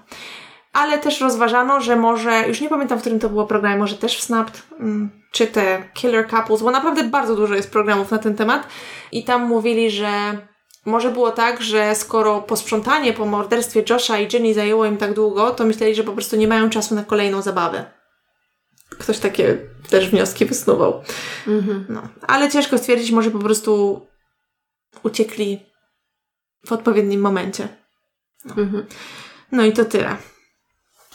[0.75, 4.19] ale też rozważano, że może, już nie pamiętam, w którym to było programie, może też
[4.19, 8.37] w Snapped, mm, czy te Killer Couples, bo naprawdę bardzo dużo jest programów na ten
[8.37, 8.67] temat
[9.13, 10.09] i tam mówili, że
[10.87, 15.51] może było tak, że skoro posprzątanie po morderstwie Josha i Jenny zajęło im tak długo,
[15.51, 17.85] to myśleli, że po prostu nie mają czasu na kolejną zabawę.
[18.99, 19.59] Ktoś takie
[19.91, 21.03] też wnioski wysnuwał.
[21.47, 21.87] Mhm.
[21.89, 22.03] No.
[22.27, 24.01] Ale ciężko stwierdzić, może po prostu
[25.03, 25.61] uciekli
[26.67, 27.69] w odpowiednim momencie.
[28.45, 28.87] No, mhm.
[29.53, 30.17] no i to tyle.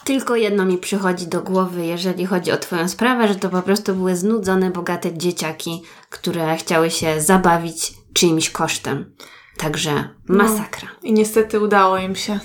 [0.03, 3.95] Tylko jedno mi przychodzi do głowy, jeżeli chodzi o Twoją sprawę, że to po prostu
[3.95, 9.15] były znudzone, bogate dzieciaki, które chciały się zabawić czyimś kosztem.
[9.57, 10.43] Także no.
[10.43, 10.87] masakra.
[10.93, 12.39] No, I niestety udało im się.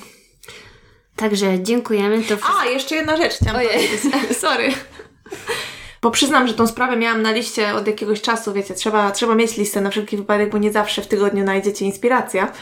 [1.17, 2.19] Także dziękujemy.
[2.19, 2.59] To wszystko...
[2.61, 4.01] A, jeszcze jedna rzecz chciałam powiedzieć.
[4.41, 4.73] Sorry.
[6.03, 9.57] Bo przyznam, że tą sprawę miałam na liście od jakiegoś czasu, wiecie, trzeba, trzeba mieć
[9.57, 12.53] listę na wszelki wypadek, bo nie zawsze w tygodniu znajdziecie inspiracja.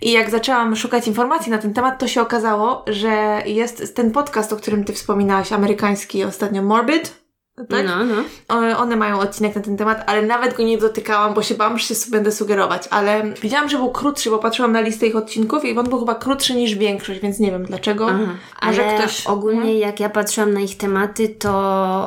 [0.00, 4.52] I jak zaczęłam szukać informacji na ten temat, to się okazało, że jest ten podcast,
[4.52, 7.25] o którym ty wspominałaś, amerykański ostatnio, Morbid,
[7.64, 7.86] tak?
[7.86, 8.78] No, no.
[8.78, 11.94] One mają odcinek na ten temat, ale nawet go nie dotykałam, bo się bałam, że
[11.94, 12.88] się będę sugerować.
[12.90, 16.14] Ale widziałam, że był krótszy, bo patrzyłam na listę ich odcinków i on był chyba
[16.14, 18.06] krótszy niż większość, więc nie wiem dlaczego.
[18.10, 18.34] Aha.
[18.62, 19.26] Może ale ktoś...
[19.26, 19.78] ogólnie hmm?
[19.78, 21.50] jak ja patrzyłam na ich tematy, to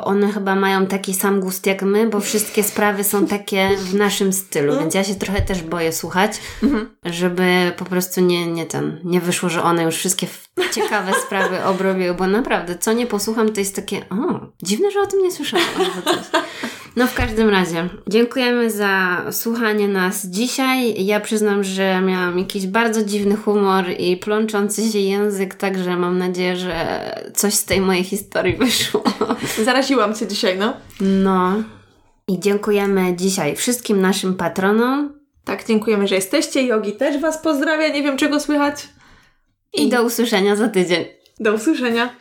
[0.04, 4.32] one chyba mają taki sam gust jak my, bo wszystkie sprawy są takie w naszym
[4.32, 6.90] stylu, więc ja się trochę też boję słuchać, hmm.
[7.04, 10.26] żeby po prostu nie, nie ten, nie wyszło, że one już wszystkie
[10.72, 15.06] ciekawe sprawy obrobiły, bo naprawdę, co nie posłucham, to jest takie, o, dziwne, że o
[15.06, 15.39] tym nie słyszałam.
[16.96, 21.04] No w każdym razie, dziękujemy za słuchanie nas dzisiaj.
[21.04, 26.56] Ja przyznam, że miałam jakiś bardzo dziwny humor i plączący się język, także mam nadzieję,
[26.56, 27.00] że
[27.34, 29.02] coś z tej mojej historii wyszło.
[29.64, 30.72] Zaraziłam Cię dzisiaj, no.
[31.00, 31.62] No.
[32.28, 36.62] I dziękujemy dzisiaj wszystkim naszym patronom, Tak, dziękujemy, że jesteście.
[36.62, 38.88] Jogi też Was pozdrawia, nie wiem czego słychać.
[39.72, 41.04] I do usłyszenia za tydzień.
[41.40, 42.16] Do usłyszenia.